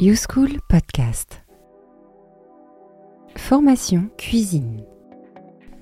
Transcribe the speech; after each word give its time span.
YouSchool 0.00 0.60
Podcast. 0.68 1.42
Formation 3.34 4.08
cuisine. 4.16 4.84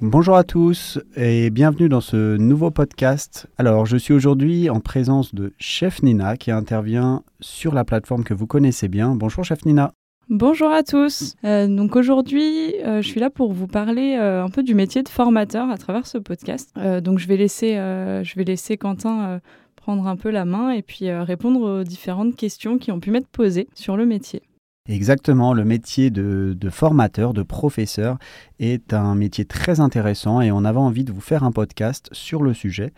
Bonjour 0.00 0.36
à 0.36 0.42
tous 0.42 0.98
et 1.16 1.50
bienvenue 1.50 1.90
dans 1.90 2.00
ce 2.00 2.38
nouveau 2.38 2.70
podcast. 2.70 3.46
Alors, 3.58 3.84
je 3.84 3.98
suis 3.98 4.14
aujourd'hui 4.14 4.70
en 4.70 4.80
présence 4.80 5.34
de 5.34 5.52
Chef 5.58 6.02
Nina 6.02 6.38
qui 6.38 6.50
intervient 6.50 7.24
sur 7.40 7.74
la 7.74 7.84
plateforme 7.84 8.24
que 8.24 8.32
vous 8.32 8.46
connaissez 8.46 8.88
bien. 8.88 9.14
Bonjour 9.14 9.44
Chef 9.44 9.66
Nina. 9.66 9.92
Bonjour 10.30 10.70
à 10.70 10.82
tous. 10.82 11.36
Euh, 11.44 11.68
donc 11.68 11.94
aujourd'hui, 11.94 12.74
euh, 12.86 13.02
je 13.02 13.06
suis 13.06 13.20
là 13.20 13.28
pour 13.28 13.52
vous 13.52 13.66
parler 13.66 14.16
euh, 14.18 14.42
un 14.42 14.48
peu 14.48 14.62
du 14.62 14.74
métier 14.74 15.02
de 15.02 15.10
formateur 15.10 15.68
à 15.68 15.76
travers 15.76 16.06
ce 16.06 16.16
podcast. 16.16 16.74
donc 17.02 17.18
je 17.18 17.28
vais 17.28 17.36
laisser, 17.36 17.74
je 17.74 18.34
vais 18.34 18.44
laisser 18.44 18.78
Quentin 18.78 19.40
prendre 19.86 20.08
un 20.08 20.16
peu 20.16 20.30
la 20.30 20.44
main 20.44 20.70
et 20.70 20.82
puis 20.82 21.12
répondre 21.12 21.60
aux 21.60 21.84
différentes 21.84 22.34
questions 22.34 22.76
qui 22.76 22.90
ont 22.90 22.98
pu 22.98 23.12
m'être 23.12 23.28
posées 23.28 23.68
sur 23.72 23.96
le 23.96 24.04
métier. 24.04 24.42
Exactement, 24.88 25.52
le 25.52 25.64
métier 25.64 26.10
de, 26.10 26.56
formateur, 26.70 27.32
de 27.32 27.44
professeur 27.44 28.18
est 28.58 28.92
un 28.92 29.14
métier 29.14 29.44
très 29.44 29.78
intéressant 29.78 30.40
et 30.40 30.50
on 30.50 30.64
avait 30.64 30.80
envie 30.80 31.04
de 31.04 31.12
vous 31.12 31.20
faire 31.20 31.44
un 31.44 31.52
podcast 31.52 32.08
sur 32.10 32.42
le 32.42 32.52
sujet. 32.52 32.92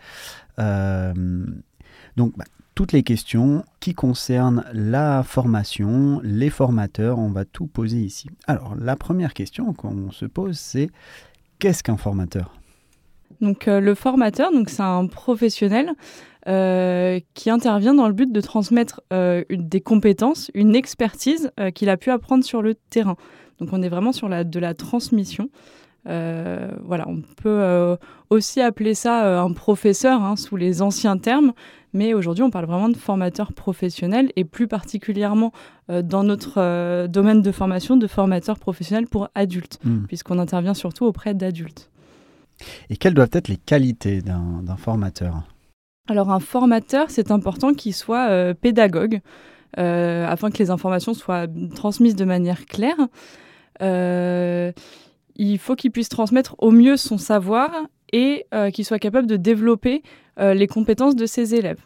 Euh, 0.57 1.13
donc, 2.17 2.35
bah, 2.35 2.45
toutes 2.73 2.91
les 2.91 3.03
questions 3.03 3.63
qui 3.79 3.93
concernent 3.93 4.65
la 4.73 5.21
formation, 5.21 6.19
les 6.23 6.49
formateurs, 6.49 7.19
on 7.19 7.29
va 7.29 7.45
tout 7.45 7.67
poser 7.67 7.99
ici. 7.99 8.31
Alors, 8.47 8.73
la 8.75 8.95
première 8.95 9.35
question 9.35 9.73
qu'on 9.73 10.09
se 10.09 10.25
pose, 10.25 10.57
c'est 10.57 10.89
qu'est-ce 11.59 11.83
qu'un 11.83 11.97
formateur? 11.97 12.59
Donc 13.41 13.67
euh, 13.67 13.79
le 13.79 13.95
formateur, 13.95 14.51
donc 14.51 14.69
c'est 14.69 14.83
un 14.83 15.07
professionnel 15.07 15.93
euh, 16.47 17.19
qui 17.33 17.49
intervient 17.49 17.93
dans 17.93 18.07
le 18.07 18.13
but 18.13 18.31
de 18.31 18.41
transmettre 18.41 19.01
euh, 19.13 19.43
des 19.49 19.81
compétences, 19.81 20.51
une 20.53 20.75
expertise 20.75 21.51
qu'il 21.73 21.89
a 21.89 21.97
pu 21.97 22.11
apprendre 22.11 22.43
sur 22.43 22.61
le 22.61 22.75
terrain. 22.75 23.15
Donc 23.59 23.69
on 23.71 23.81
est 23.81 23.89
vraiment 23.89 24.11
sur 24.11 24.29
la, 24.29 24.43
de 24.43 24.59
la 24.59 24.73
transmission. 24.73 25.49
voilà, 26.05 27.05
on 27.07 27.21
peut 27.41 27.97
aussi 28.29 28.61
appeler 28.61 28.93
ça 28.93 29.41
un 29.41 29.51
professeur 29.51 30.23
hein, 30.23 30.37
sous 30.37 30.55
les 30.55 30.81
anciens 30.81 31.17
termes, 31.17 31.51
mais 31.93 32.13
aujourd'hui 32.13 32.43
on 32.43 32.49
parle 32.49 32.65
vraiment 32.65 32.89
de 32.89 32.97
formateur 32.97 33.51
professionnel 33.51 34.31
et 34.37 34.45
plus 34.45 34.67
particulièrement 34.67 35.51
dans 35.89 36.23
notre 36.23 37.07
domaine 37.07 37.41
de 37.41 37.51
formation 37.51 37.97
de 37.97 38.07
formateur 38.07 38.57
professionnel 38.57 39.07
pour 39.07 39.27
adultes, 39.35 39.79
mmh. 39.83 40.05
puisqu'on 40.07 40.39
intervient 40.39 40.73
surtout 40.73 41.05
auprès 41.05 41.33
d'adultes. 41.33 41.91
Et 42.89 42.97
quelles 42.97 43.13
doivent 43.13 43.29
être 43.33 43.47
les 43.47 43.57
qualités 43.57 44.21
d'un 44.21 44.77
formateur? 44.77 45.43
Alors 46.09 46.31
un 46.31 46.39
formateur, 46.39 47.11
c'est 47.11 47.29
important 47.29 47.73
qu'il 47.73 47.93
soit 47.93 48.29
euh, 48.29 48.53
pédagogue, 48.55 49.21
euh, 49.77 50.25
afin 50.27 50.49
que 50.49 50.57
les 50.57 50.71
informations 50.71 51.13
soient 51.13 51.45
transmises 51.75 52.15
de 52.15 52.25
manière 52.25 52.65
claire. 52.65 52.97
Euh, 53.83 54.71
il 55.35 55.59
faut 55.59 55.75
qu'il 55.75 55.91
puisse 55.91 56.09
transmettre 56.09 56.55
au 56.57 56.71
mieux 56.71 56.97
son 56.97 57.19
savoir 57.19 57.71
et 58.11 58.47
qu'il 58.73 58.83
soit 58.83 58.97
capable 58.97 59.27
de 59.27 59.37
développer 59.37 60.01
les 60.37 60.67
compétences 60.67 61.15
de 61.15 61.27
ses 61.27 61.53
élèves. 61.53 61.79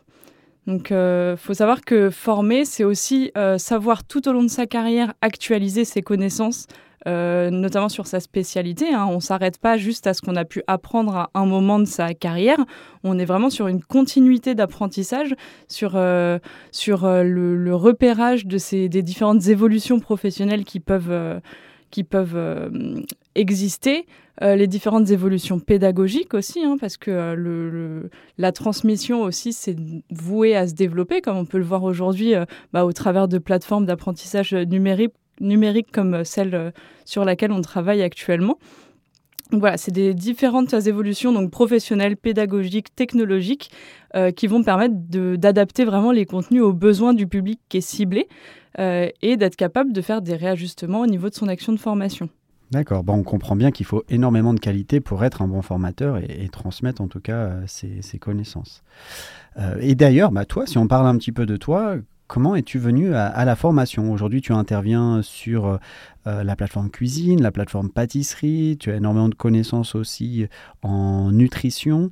Donc, 0.65 0.87
il 0.89 1.35
faut 1.37 1.53
savoir 1.53 1.81
que 1.81 2.09
former, 2.09 2.65
c'est 2.65 2.85
aussi 2.85 3.31
savoir 3.57 4.05
tout 4.05 4.27
au 4.27 4.31
long 4.31 4.41
de 4.41 4.47
sa 4.47 4.65
carrière 4.65 5.13
actualiser 5.21 5.85
ses 5.85 6.01
connaissances, 6.01 6.65
euh, 7.07 7.49
notamment 7.49 7.89
sur 7.89 8.07
sa 8.07 8.19
spécialité. 8.19 8.93
Hein. 8.93 9.07
On 9.09 9.15
ne 9.15 9.19
s'arrête 9.19 9.57
pas 9.57 9.77
juste 9.77 10.07
à 10.07 10.13
ce 10.13 10.21
qu'on 10.21 10.35
a 10.35 10.45
pu 10.45 10.63
apprendre 10.67 11.15
à 11.15 11.29
un 11.33 11.45
moment 11.45 11.79
de 11.79 11.85
sa 11.85 12.13
carrière. 12.13 12.59
On 13.03 13.19
est 13.19 13.25
vraiment 13.25 13.49
sur 13.49 13.67
une 13.67 13.83
continuité 13.83 14.55
d'apprentissage, 14.55 15.35
sur, 15.67 15.93
euh, 15.95 16.39
sur 16.71 17.03
euh, 17.03 17.23
le, 17.23 17.75
repérage 17.75 18.45
de 18.45 18.57
ces, 18.57 18.87
des 18.87 19.01
différentes 19.01 19.47
évolutions 19.47 19.99
professionnelles 19.99 20.63
qui 20.63 20.79
peuvent, 20.79 21.41
qui 21.89 22.03
peuvent 22.03 22.71
exister. 23.35 24.05
les 24.41 24.67
différentes 24.67 25.09
évolutions 25.09 25.59
pédagogiques 25.59 26.33
aussi, 26.33 26.63
hein, 26.63 26.77
parce 26.79 26.97
que 26.97 27.33
le, 27.33 28.09
la 28.37 28.51
transmission 28.51 29.23
aussi, 29.23 29.53
c'est 29.53 29.75
voué 30.11 30.55
à 30.55 30.67
se 30.67 30.73
développer, 30.73 31.21
comme 31.21 31.37
on 31.37 31.45
peut 31.45 31.57
le 31.57 31.63
voir 31.63 31.83
aujourd'hui 31.83 32.33
bah, 32.71 32.85
au 32.85 32.93
travers 32.93 33.27
de 33.27 33.39
plateformes 33.39 33.85
d'apprentissage 33.85 34.53
numérique 34.53 35.13
numérique 35.39 35.91
comme 35.91 36.23
celle 36.23 36.55
euh, 36.55 36.71
sur 37.05 37.25
laquelle 37.25 37.51
on 37.51 37.61
travaille 37.61 38.01
actuellement. 38.01 38.57
voilà, 39.51 39.77
c'est 39.77 39.91
des 39.91 40.13
différentes 40.13 40.73
évolutions 40.73 41.31
donc 41.33 41.51
professionnelles, 41.51 42.17
pédagogiques, 42.17 42.95
technologiques 42.95 43.71
euh, 44.15 44.31
qui 44.31 44.47
vont 44.47 44.63
permettre 44.63 44.95
d'adapter 45.37 45.85
vraiment 45.85 46.11
les 46.11 46.25
contenus 46.25 46.61
aux 46.61 46.73
besoins 46.73 47.13
du 47.13 47.27
public 47.27 47.59
qui 47.69 47.77
est 47.77 47.81
ciblé 47.81 48.27
euh, 48.79 49.09
et 49.21 49.37
d'être 49.37 49.55
capable 49.55 49.93
de 49.93 50.01
faire 50.01 50.21
des 50.21 50.35
réajustements 50.35 51.01
au 51.01 51.07
niveau 51.07 51.29
de 51.29 51.35
son 51.35 51.47
action 51.47 51.73
de 51.73 51.79
formation. 51.79 52.29
D'accord, 52.71 53.03
bon, 53.03 53.13
on 53.13 53.23
comprend 53.23 53.55
bien 53.55 53.69
qu'il 53.69 53.85
faut 53.85 54.03
énormément 54.09 54.51
de 54.51 54.59
qualité 54.59 54.99
pour 54.99 55.23
être 55.23 55.43
un 55.43 55.47
bon 55.47 55.61
formateur 55.61 56.17
et, 56.17 56.49
transmettre 56.51 57.03
en 57.03 57.07
tout 57.07 57.19
cas 57.19 57.51
ses, 57.67 58.17
connaissances. 58.17 58.81
et 59.79 59.93
d'ailleurs, 59.93 60.31
bah, 60.31 60.45
toi, 60.45 60.65
si 60.65 60.79
on 60.79 60.87
parle 60.87 61.05
un 61.05 61.15
petit 61.17 61.31
peu 61.31 61.45
de 61.45 61.55
toi, 61.55 61.97
Comment 62.27 62.55
es-tu 62.55 62.79
venu 62.79 63.13
à, 63.13 63.45
la 63.45 63.55
formation? 63.55 64.11
Aujourd'hui, 64.11 64.41
tu 64.41 64.53
interviens 64.53 65.21
sur 65.21 65.79
euh, 66.25 66.43
la 66.43 66.55
plateforme 66.55 66.89
cuisine, 66.89 67.41
la 67.41 67.51
plateforme 67.51 67.89
pâtisserie, 67.89 68.77
tu 68.79 68.91
as 68.91 68.95
énormément 68.95 69.29
de 69.29 69.35
connaissances 69.35 69.93
aussi 69.93 70.47
en 70.81 71.31
nutrition. 71.31 72.09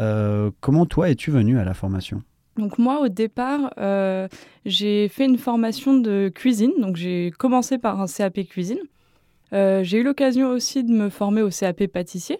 Euh, 0.00 0.50
comment 0.60 0.86
toi 0.86 1.10
es-tu 1.10 1.30
venu 1.30 1.58
à 1.58 1.64
la 1.64 1.74
formation? 1.74 2.22
Donc 2.58 2.78
moi, 2.78 3.00
au 3.00 3.08
départ, 3.08 3.72
euh, 3.78 4.28
j'ai 4.66 5.08
fait 5.08 5.24
une 5.24 5.38
formation 5.38 5.94
de 5.94 6.30
cuisine. 6.32 6.72
Donc 6.78 6.96
j'ai 6.96 7.32
commencé 7.36 7.78
par 7.78 8.00
un 8.00 8.06
CAP 8.06 8.46
cuisine. 8.46 8.80
j'ai 9.50 9.98
eu 9.98 10.02
l'occasion 10.02 10.50
aussi 10.50 10.84
de 10.84 10.92
me 10.92 11.08
former 11.08 11.42
au 11.42 11.50
CAP 11.50 11.86
pâtissier. 11.86 12.38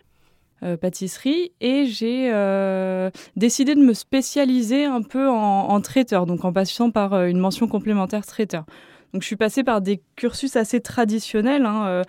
Euh, 0.62 0.76
pâtisserie 0.76 1.52
et 1.60 1.84
j'ai 1.84 2.30
euh, 2.32 3.10
décidé 3.36 3.74
de 3.74 3.80
me 3.80 3.92
spécialiser 3.92 4.84
un 4.84 5.02
peu 5.02 5.28
en, 5.28 5.80
traiteur, 5.80 6.26
donc 6.26 6.44
en 6.44 6.52
passant 6.52 6.90
par 6.92 7.12
euh, 7.12 7.26
une 7.26 7.38
mention 7.38 7.66
complémentaire 7.66 8.24
traiteur. 8.24 8.64
Donc 9.12 9.22
je 9.22 9.26
suis 9.26 9.36
passée 9.36 9.62
par 9.64 9.80
des 9.80 10.00
cursus 10.16 10.56
assez 10.56 10.80
traditionnels, 10.80 11.66
hein, 11.66 12.02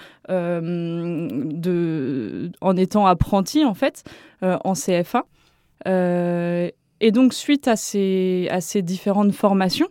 en 2.61 2.77
étant 2.77 3.07
apprenti 3.07 3.65
en 3.65 3.73
fait, 3.73 4.03
en 4.41 4.73
CFA. 4.73 5.25
et 5.85 7.11
donc 7.11 7.33
suite 7.33 7.67
à 7.67 7.75
ces 7.75 8.81
différentes 8.81 9.33
formations, 9.33 9.87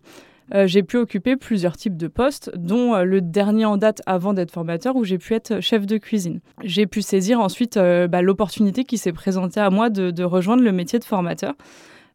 euh, 0.52 0.66
j'ai 0.66 0.82
pu 0.82 0.96
occuper 0.98 1.36
plusieurs 1.36 1.76
types 1.76 1.96
de 1.96 2.06
postes, 2.06 2.50
dont 2.54 2.94
euh, 2.94 3.04
le 3.04 3.20
dernier 3.20 3.64
en 3.64 3.76
date 3.76 4.02
avant 4.06 4.34
d'être 4.34 4.50
formateur, 4.50 4.96
où 4.96 5.04
j'ai 5.04 5.18
pu 5.18 5.34
être 5.34 5.60
chef 5.60 5.86
de 5.86 5.96
cuisine. 5.96 6.40
J'ai 6.62 6.86
pu 6.86 7.02
saisir 7.02 7.40
ensuite 7.40 7.76
euh, 7.76 8.08
bah, 8.08 8.20
l'opportunité 8.20 8.84
qui 8.84 8.98
s'est 8.98 9.12
présentée 9.12 9.60
à 9.60 9.70
moi 9.70 9.88
de, 9.88 10.24
rejoindre 10.24 10.62
le 10.62 10.72
métier 10.72 10.98
de 10.98 11.04
formateur, 11.04 11.54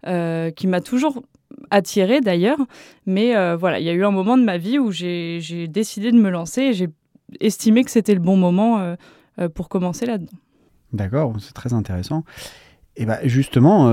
qui 0.03 0.68
m'a 0.68 0.81
toujours 0.81 1.23
attiré 1.72 2.22
d'ailleurs. 2.22 2.59
Mais 3.06 3.34
voilà, 3.56 3.79
il 3.79 3.85
y 3.85 3.89
a 3.89 3.94
eu 3.94 4.06
un 4.06 4.12
moment 4.12 4.38
de 4.38 4.44
ma 4.44 4.57
vie 4.57 4.79
où 4.79 4.91
j'ai 4.91 5.68
décidé 5.68 6.12
de 6.12 6.18
me 6.18 6.29
lancer 6.29 6.62
et 6.62 6.73
j'ai 6.73 6.89
estimé 7.39 7.84
que 7.84 7.91
c'était 7.91 8.13
le 8.13 8.19
bon 8.19 8.38
moment 8.38 8.95
pour 9.53 9.69
commencer 9.69 10.06
là-dedans. 10.06 10.38
D'accord, 10.94 11.34
c'est 11.39 11.53
très 11.53 11.73
intéressant. 11.73 12.23
Et 12.95 13.06
bah 13.06 13.19
justement, 13.23 13.91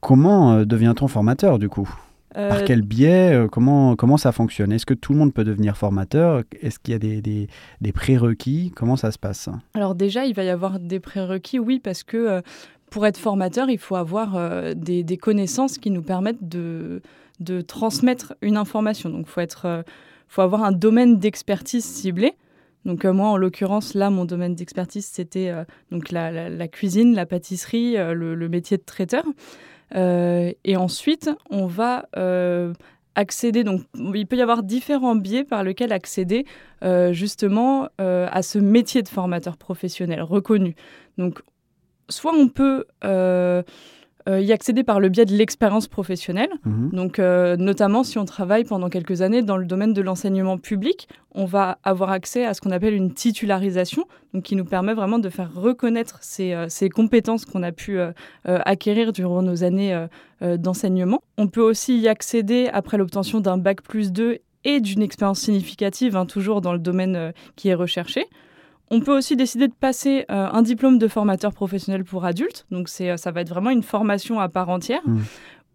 comment 0.00 0.64
devient-on 0.64 1.08
formateur 1.08 1.58
du 1.58 1.68
coup? 1.68 1.88
Par 2.34 2.58
euh, 2.58 2.64
quel 2.66 2.82
biais 2.82 3.34
euh, 3.34 3.48
comment, 3.48 3.96
comment 3.96 4.16
ça 4.16 4.32
fonctionne? 4.32 4.72
Est-ce 4.72 4.86
que 4.86 4.94
tout 4.94 5.12
le 5.12 5.18
monde 5.18 5.34
peut 5.34 5.44
devenir 5.44 5.76
formateur? 5.76 6.42
Est-ce 6.60 6.78
qu'il 6.78 6.92
y 6.92 6.94
a 6.94 6.98
des, 6.98 7.20
des, 7.20 7.48
des, 7.80 7.92
prérequis? 7.92 8.72
Comment 8.74 8.96
ça 8.96 9.10
se 9.12 9.18
passe? 9.18 9.48
Alors 9.74 9.94
déjà, 9.94 10.24
il 10.24 10.34
va 10.34 10.44
y 10.44 10.48
avoir 10.48 10.78
des 10.80 11.00
prérequis, 11.00 11.58
oui, 11.58 11.78
parce 11.78 12.02
que 12.02 12.16
euh, 12.16 12.40
pour 12.90 13.06
être 13.06 13.18
formateur, 13.18 13.70
il 13.70 13.78
faut 13.78 13.96
avoir 13.96 14.36
des, 14.74 15.02
des, 15.02 15.16
connaissances 15.16 15.78
qui 15.78 15.90
nous 15.90 16.02
permettent 16.02 16.46
de, 16.46 17.00
de 17.40 17.62
transmettre 17.62 18.34
une 18.42 18.58
information. 18.58 19.08
Donc 19.08 19.24
il 19.26 19.30
faut, 19.30 19.40
être, 19.40 19.82
faut 20.28 20.42
avoir 20.42 20.62
un 20.62 20.72
domaine 20.72 21.18
d'expertise 21.18 21.86
ciblé. 21.86 22.34
Donc 22.84 23.06
moi, 23.06 23.28
en 23.28 23.38
l'occurrence, 23.38 23.94
là, 23.94 24.10
mon 24.10 24.26
domaine 24.26 24.54
d'expertise, 24.54 25.06
c'était 25.06 25.54
donc 25.90 26.10
la, 26.10 26.50
la, 26.50 26.68
cuisine, 26.68 27.14
la 27.14 27.24
pâtisserie, 27.24 27.94
le, 27.96 28.34
le, 28.34 28.48
métier 28.50 28.76
de 28.76 28.82
traiteur. 28.82 29.24
Euh, 29.94 30.52
et 30.64 30.76
ensuite, 30.76 31.30
on 31.50 31.66
va 31.66 32.08
euh, 32.16 32.72
accéder. 33.14 33.64
Donc, 33.64 33.82
il 33.94 34.26
peut 34.26 34.36
y 34.36 34.42
avoir 34.42 34.62
différents 34.62 35.16
biais 35.16 35.44
par 35.44 35.62
lesquels 35.62 35.92
accéder 35.92 36.46
euh, 36.82 37.12
justement 37.12 37.88
à 37.98 38.42
ce 38.42 38.58
métier 38.58 39.02
de 39.02 39.08
formateur 39.08 39.56
professionnel 39.56 40.22
reconnu. 40.22 40.74
Donc, 41.18 41.40
soit 42.08 42.34
on 42.34 42.48
peut 42.48 42.84
y 44.28 44.52
accéder 44.52 44.84
par 44.84 45.00
le 45.00 45.08
biais 45.08 45.24
de 45.24 45.34
l'expérience 45.34 45.88
professionnelle. 45.88 46.50
Mhm. 46.64 46.90
Donc, 46.92 47.18
euh, 47.18 47.56
notamment 47.56 48.04
si 48.04 48.18
on 48.18 48.24
travaille 48.24 48.64
pendant 48.64 48.88
quelques 48.88 49.22
années 49.22 49.42
dans 49.42 49.56
le 49.56 49.64
domaine 49.64 49.92
de 49.92 50.02
l'enseignement 50.02 50.58
public, 50.58 51.08
on 51.34 51.44
va 51.44 51.78
avoir 51.82 52.10
accès 52.10 52.44
à 52.44 52.54
ce 52.54 52.60
qu'on 52.60 52.70
appelle 52.70 52.94
une 52.94 53.12
titularisation, 53.12 54.04
donc 54.34 54.44
qui 54.44 54.56
nous 54.56 54.64
permet 54.64 54.94
vraiment 54.94 55.18
de 55.18 55.28
faire 55.28 55.52
reconnaître 55.54 56.18
ces, 56.20 56.52
euh, 56.52 56.66
ces 56.68 56.88
compétences 56.88 57.44
qu'on 57.44 57.62
a 57.62 57.72
pu 57.72 57.98
acquérir 58.44 59.12
durant 59.12 59.42
nos 59.42 59.64
années 59.64 60.06
d'enseignement. 60.40 61.22
On 61.38 61.48
peut 61.48 61.60
aussi 61.60 61.98
y 61.98 62.08
accéder 62.08 62.68
après 62.72 62.98
l'obtention 62.98 63.40
d'un 63.40 63.58
bac 63.58 63.82
plus 63.82 64.12
2 64.12 64.38
et 64.64 64.80
d'une 64.80 65.02
expérience 65.02 65.40
significative, 65.40 66.16
hein, 66.16 66.26
toujours 66.26 66.60
dans 66.60 66.72
le 66.72 66.78
domaine 66.78 67.16
euh, 67.16 67.32
qui 67.56 67.68
est 67.68 67.74
recherché. 67.74 68.26
On 68.94 69.00
peut 69.00 69.16
aussi 69.16 69.36
décider 69.36 69.68
de 69.68 69.72
passer 69.72 70.26
euh, 70.30 70.48
un 70.52 70.60
diplôme 70.62 70.98
de 70.98 71.08
formateur 71.08 71.52
professionnel 71.54 72.04
pour 72.04 72.24
adultes, 72.26 72.66
donc 72.70 72.88
c'est, 72.88 73.16
ça 73.16 73.30
va 73.32 73.40
être 73.40 73.48
vraiment 73.48 73.70
une 73.70 73.82
formation 73.82 74.38
à 74.38 74.48
part 74.50 74.68
entière, 74.68 75.00
Mmh. 75.06 75.20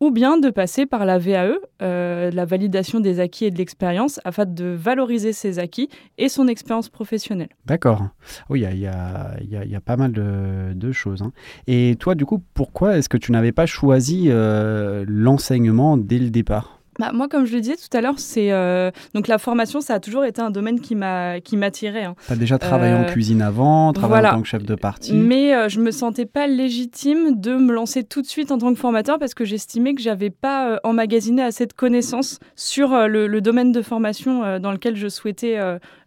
ou 0.01 0.11
bien 0.11 0.37
de 0.37 0.51
passer 0.51 0.85
par 0.85 1.03
la 1.03 1.17
VAE, 1.17 1.55
euh, 1.81 2.29
la 2.31 2.45
validation 2.45 2.99
des 2.99 3.19
acquis 3.19 3.45
et 3.45 3.51
de 3.51 3.57
l'expérience, 3.57 4.19
afin 4.23 4.45
de 4.45 4.65
valoriser 4.65 5.33
ses 5.33 5.57
acquis 5.57 5.89
et 6.19 6.29
son 6.29 6.47
expérience 6.47 6.89
professionnelle. 6.89 7.49
D'accord. 7.65 8.07
Oui, 8.51 8.61
il 8.61 8.77
y 8.77 8.81
y 8.81 8.85
a- 8.87 9.35
y 9.41 9.55
y 9.75 9.79
pas 9.79 9.97
mal 9.97 10.11
de, 10.11 10.73
de 10.75 10.91
choses. 10.91 11.23
hein. 11.23 11.31
Et 11.65 11.95
toi, 11.99 12.13
du 12.13 12.25
coup, 12.27 12.43
pourquoi 12.53 12.97
est-ce 12.97 13.09
que 13.09 13.17
tu 13.17 13.31
n'avais 13.31 13.51
pas 13.51 13.65
choisi 13.65 14.25
euh, 14.27 15.03
l'enseignement 15.07 15.97
dès 15.97 16.19
le 16.19 16.29
départ? 16.29 16.76
Bah, 16.99 17.11
moi, 17.13 17.27
comme 17.27 17.45
je 17.45 17.53
le 17.53 17.61
disais 17.61 17.75
tout 17.75 17.95
à 17.95 18.01
l'heure, 18.01 18.17
c'est 18.17 18.51
euh, 18.51 18.91
donc 19.13 19.27
la 19.27 19.37
formation, 19.37 19.81
ça 19.81 19.93
a 19.95 19.99
toujours 19.99 20.25
été 20.25 20.41
un 20.41 20.49
domaine 20.49 20.79
qui 20.79 20.95
m'a 20.95 21.39
qui 21.39 21.55
m'attirait. 21.57 22.03
hein. 22.05 22.15
Tu 22.25 22.33
as 22.33 22.35
déjà 22.35 22.57
travaillé 22.57 22.93
en 22.93 23.01
Euh, 23.03 23.05
cuisine 23.05 23.41
avant, 23.41 23.93
travaillé 23.93 24.21
voilà. 24.21 24.33
en 24.33 24.37
tant 24.37 24.41
que 24.41 24.47
chef 24.47 24.63
de 24.63 24.75
partie? 24.75 25.13
Mais 25.13 25.53
euh, 25.53 25.69
je 25.69 25.79
me 25.79 25.91
sentais 25.91 26.25
pas 26.25 26.47
légitime 26.47 27.39
de 27.39 27.55
me 27.55 27.71
lancer 27.73 28.03
tout 28.03 28.21
de 28.21 28.27
suite 28.27 28.51
en 28.51 28.57
tant 28.57 28.73
que 28.73 28.79
formateur 28.79 29.19
parce 29.19 29.33
que 29.33 29.45
j'estimais 29.45 29.93
que 29.93 30.01
j'avais 30.01 30.29
pas 30.31 30.69
euh, 30.71 30.77
emmagasiné 30.83 31.43
assez 31.43 31.65
de 31.65 31.73
connaissances 31.73 32.39
sur 32.55 32.93
euh, 32.93 33.07
le, 33.07 33.27
le 33.27 33.41
domaine 33.41 33.71
de 33.71 33.81
formation 33.81 34.43
euh, 34.43 34.59
dans 34.59 34.71
lequel 34.71 34.95
je 34.95 35.07
souhaitais 35.07 35.57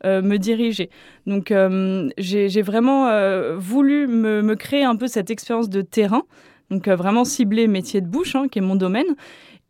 me 0.05 0.37
diriger. 0.39 0.91
Donc 1.27 1.51
euh, 1.51 2.09
j'ai 2.19 2.49
j'ai 2.49 2.63
vraiment 2.63 3.09
euh, 3.09 3.57
voulu 3.59 4.07
me, 4.07 4.43
me 4.43 4.55
créer 4.57 4.85
un 4.85 4.97
peu 4.97 5.07
cette 5.07 5.31
expérience 5.31 5.69
de 5.69 5.83
terrain, 5.83 6.23
donc 6.71 6.89
vraiment 6.89 7.25
cibler 7.25 7.67
métier 7.69 8.01
de 8.01 8.07
bouche, 8.07 8.35
hein, 8.35 8.47
qui 8.51 8.59
est 8.59 8.63
mon 8.63 8.77
domaine. 8.77 9.07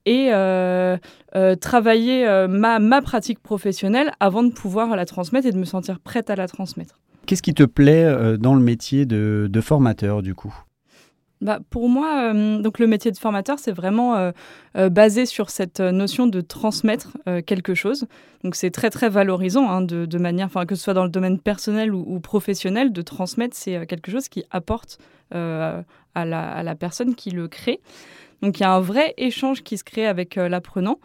Et 0.06 0.30
euh, 0.32 0.96
euh, 1.36 1.56
travailler 1.56 2.26
euh, 2.26 2.48
ma, 2.48 2.78
ma 2.78 3.02
pratique 3.02 3.38
professionnelle 3.40 4.12
avant 4.18 4.42
de 4.42 4.50
pouvoir 4.50 4.96
la 4.96 5.04
transmettre 5.04 5.46
et 5.46 5.52
de 5.52 5.58
me 5.58 5.66
sentir 5.66 6.00
prête 6.00 6.30
à 6.30 6.36
la 6.36 6.48
transmettre. 6.48 6.98
Qu'est-ce 7.26 7.42
qui 7.42 7.54
te 7.54 7.64
plaît 7.64 8.38
dans 8.38 8.54
le 8.54 8.62
métier 8.62 9.04
de, 9.04 9.46
de 9.50 9.60
formateur, 9.60 10.22
du 10.22 10.34
coup? 10.34 10.54
Bah, 11.42 11.60
pour 11.70 11.88
moi, 11.88 12.32
donc 12.32 12.78
le 12.78 12.86
métier 12.86 13.12
de 13.12 13.18
formateur, 13.18 13.58
c'est 13.58 13.72
vraiment 13.72 14.32
basé 14.74 15.26
sur 15.26 15.50
cette 15.50 15.80
notion 15.80 16.26
de 16.26 16.40
transmettre 16.40 17.16
quelque 17.46 17.74
chose. 17.74 18.06
Donc 18.42 18.56
c'est 18.56 18.70
très 18.70 18.90
très 18.90 19.08
valorisant 19.10 19.68
hein, 19.70 19.82
de, 19.82 20.06
de 20.06 20.18
manière, 20.18 20.46
enfin 20.46 20.66
que 20.66 20.74
ce 20.74 20.82
soit 20.82 20.94
dans 20.94 21.04
le 21.04 21.10
domaine 21.10 21.38
personnel 21.38 21.94
ou, 21.94 22.04
ou 22.06 22.20
professionnel, 22.20 22.92
de 22.92 23.02
transmettre, 23.02 23.54
c'est 23.56 23.86
quelque 23.86 24.10
chose 24.10 24.28
qui 24.28 24.42
apporte 24.50 24.98
à, 25.32 25.84
la, 26.14 26.50
à 26.50 26.62
la 26.62 26.74
personne 26.74 27.14
qui 27.14 27.30
le 27.30 27.46
crée. 27.46 27.80
Donc 28.42 28.58
il 28.58 28.62
y 28.62 28.66
a 28.66 28.72
un 28.72 28.80
vrai 28.80 29.14
échange 29.16 29.62
qui 29.62 29.76
se 29.76 29.84
crée 29.84 30.06
avec 30.06 30.38
euh, 30.38 30.48
l'apprenant 30.48 30.98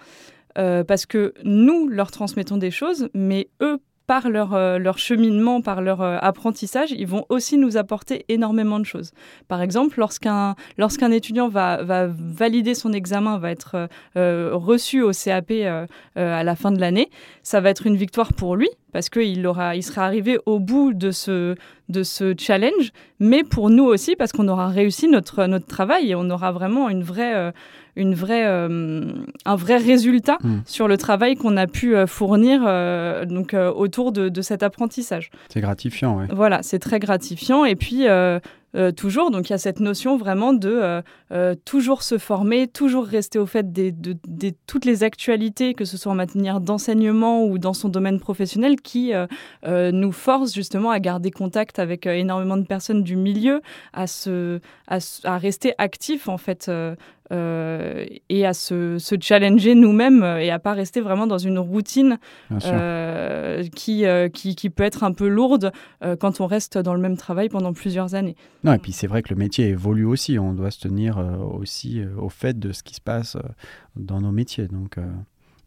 euh, 0.58 0.84
parce 0.84 1.06
que 1.06 1.34
nous 1.44 1.88
leur 1.88 2.12
transmettons 2.12 2.58
des 2.58 2.72
choses, 2.72 3.10
mais 3.14 3.50
eux 3.62 3.80
par 4.08 4.30
leur, 4.30 4.54
euh, 4.54 4.78
leur 4.78 5.00
cheminement, 5.00 5.62
par 5.62 5.82
leur 5.82 6.02
apprentissage, 6.02 6.92
ils 6.92 7.08
vont 7.08 7.26
aussi 7.30 7.58
nous 7.58 7.76
apporter 7.76 8.24
énormément 8.30 8.80
de 8.80 8.86
choses. 8.86 9.12
Par 9.48 9.64
exemple, 9.64 10.00
lorsqu'un 10.00 11.12
étudiant 11.12 11.50
va, 11.50 11.82
va 11.82 12.08
valider 12.08 12.76
son 12.76 12.94
examen, 12.94 13.40
va 13.40 13.50
être 13.50 13.90
reçu 14.16 15.02
au 15.02 15.12
CAP 15.12 15.52
à 16.16 16.44
la 16.44 16.56
fin 16.56 16.72
de 16.72 16.80
l'année, 16.80 17.10
ça 17.42 17.62
va 17.62 17.72
être 17.72 17.88
une 17.88 17.96
victoire 17.96 18.32
pour 18.34 18.56
lui 18.56 18.70
parce 18.96 19.10
qu'il 19.10 19.46
aura, 19.46 19.76
il 19.76 19.84
sera 19.84 20.06
arrivé 20.06 20.40
au 20.46 20.58
bout 20.58 20.94
de 20.94 21.12
ce, 21.12 21.56
de 21.90 22.04
ce 22.04 22.34
challenge, 22.40 22.94
mais 23.20 23.44
pour 23.44 23.70
nous 23.70 23.84
aussi 23.84 24.16
parce 24.16 24.32
qu'on 24.32 24.48
aura 24.48 24.70
réussi 24.70 25.10
notre, 25.10 25.48
notre 25.48 25.66
travail 25.66 26.12
et 26.12 26.16
on 26.16 26.30
aura 26.30 26.54
vraiment 26.54 26.88
une 26.88 27.04
vraie, 27.04 27.36
euh, 27.36 27.52
une 27.98 28.16
vraie, 28.16 28.46
euh, 28.46 29.12
un 29.44 29.56
vrai 29.58 29.76
résultat 29.76 30.38
Mm. 30.42 30.60
sur 30.66 30.88
le 30.88 30.96
travail 30.96 31.36
qu'on 31.36 31.58
a 31.58 31.68
pu 31.68 31.94
euh, 31.94 32.08
fournir 32.08 32.62
donc, 33.28 33.54
autour 33.54 34.14
de, 34.14 34.30
de 34.30 34.42
cet 34.42 34.64
apprentissage. 34.64 35.30
C'est 35.50 35.60
gratifiant, 35.60 36.18
ouais. 36.20 36.28
Voilà, 36.32 36.64
c'est 36.64 36.80
très 36.80 37.00
gratifiant. 37.00 37.66
Et 37.66 37.76
puis, 37.76 38.06
euh, 38.76 38.92
toujours, 38.92 39.32
donc 39.32 39.50
il 39.50 39.54
y 39.54 39.56
a 39.56 39.58
cette 39.58 39.80
notion 39.80 40.18
vraiment 40.18 40.54
de 40.54 40.70
euh, 40.70 41.02
euh, 41.32 41.56
toujours 41.66 42.04
se 42.04 42.18
former, 42.18 42.68
toujours 42.68 43.06
rester 43.06 43.40
au 43.40 43.46
fait 43.46 43.72
de, 43.72 43.94
toutes 44.68 44.86
les 44.86 45.04
actualités, 45.04 45.74
que 45.74 45.86
ce 45.86 45.98
soit 45.98 46.12
en 46.12 46.16
matière 46.16 46.60
d'enseignement 46.60 47.46
ou 47.46 47.58
dans 47.58 47.74
son 47.74 47.90
domaine 47.90 48.20
professionnel, 48.20 48.76
qui 48.82 49.14
nous 49.66 50.12
force 50.12 50.54
justement 50.54 50.92
à 50.92 51.00
garder 51.00 51.32
contact 51.32 51.80
avec 51.80 52.06
énormément 52.06 52.58
de 52.58 52.66
personnes 52.66 53.04
du 53.04 53.16
milieu, 53.16 53.62
à, 53.94 54.08
se, 54.08 54.60
rester 55.26 55.74
actif 55.78 56.28
en 56.28 56.38
fait. 56.38 56.70
Euh, 57.32 58.06
et 58.30 58.46
à 58.46 58.54
se, 58.54 58.98
se 59.00 59.16
challenger 59.20 59.76
nous-mêmes 59.76 60.24
euh, 60.24 60.38
et 60.40 60.52
à 60.52 60.60
pas 60.60 60.74
rester 60.74 61.02
vraiment 61.02 61.26
dans 61.26 61.38
une 61.38 61.58
routine 61.58 62.20
euh, 62.66 63.64
qui, 63.76 64.06
euh, 64.06 64.30
qui, 64.30 64.56
qui 64.56 64.70
peut 64.70 64.84
être 64.84 65.04
un 65.04 65.12
peu 65.12 65.28
lourde 65.28 65.72
quand 66.20 66.40
on 66.40 66.46
reste 66.46 66.78
dans 66.78 66.94
le 66.94 67.02
même 67.02 67.18
travail 67.18 67.50
pendant 67.50 67.74
plusieurs 67.74 68.16
années. 68.16 68.36
Non, 68.64 68.74
et 68.74 68.78
puis 68.78 68.92
c'est 68.92 69.08
vrai 69.08 69.24
que 69.24 69.34
le 69.34 69.40
métier 69.40 69.70
évolue 69.70 70.06
aussi. 70.06 70.38
On 70.38 70.54
doit 70.54 70.72
se 70.72 70.80
tenir 70.80 71.18
aussi 71.54 72.02
au 72.18 72.30
fait 72.30 72.60
de 72.60 72.72
ce 72.72 72.84
qui 72.84 72.94
se 72.94 73.02
passe 73.02 73.38
dans 73.96 74.22
nos 74.22 74.32
métiers. 74.32 74.68
Donc, 74.68 74.98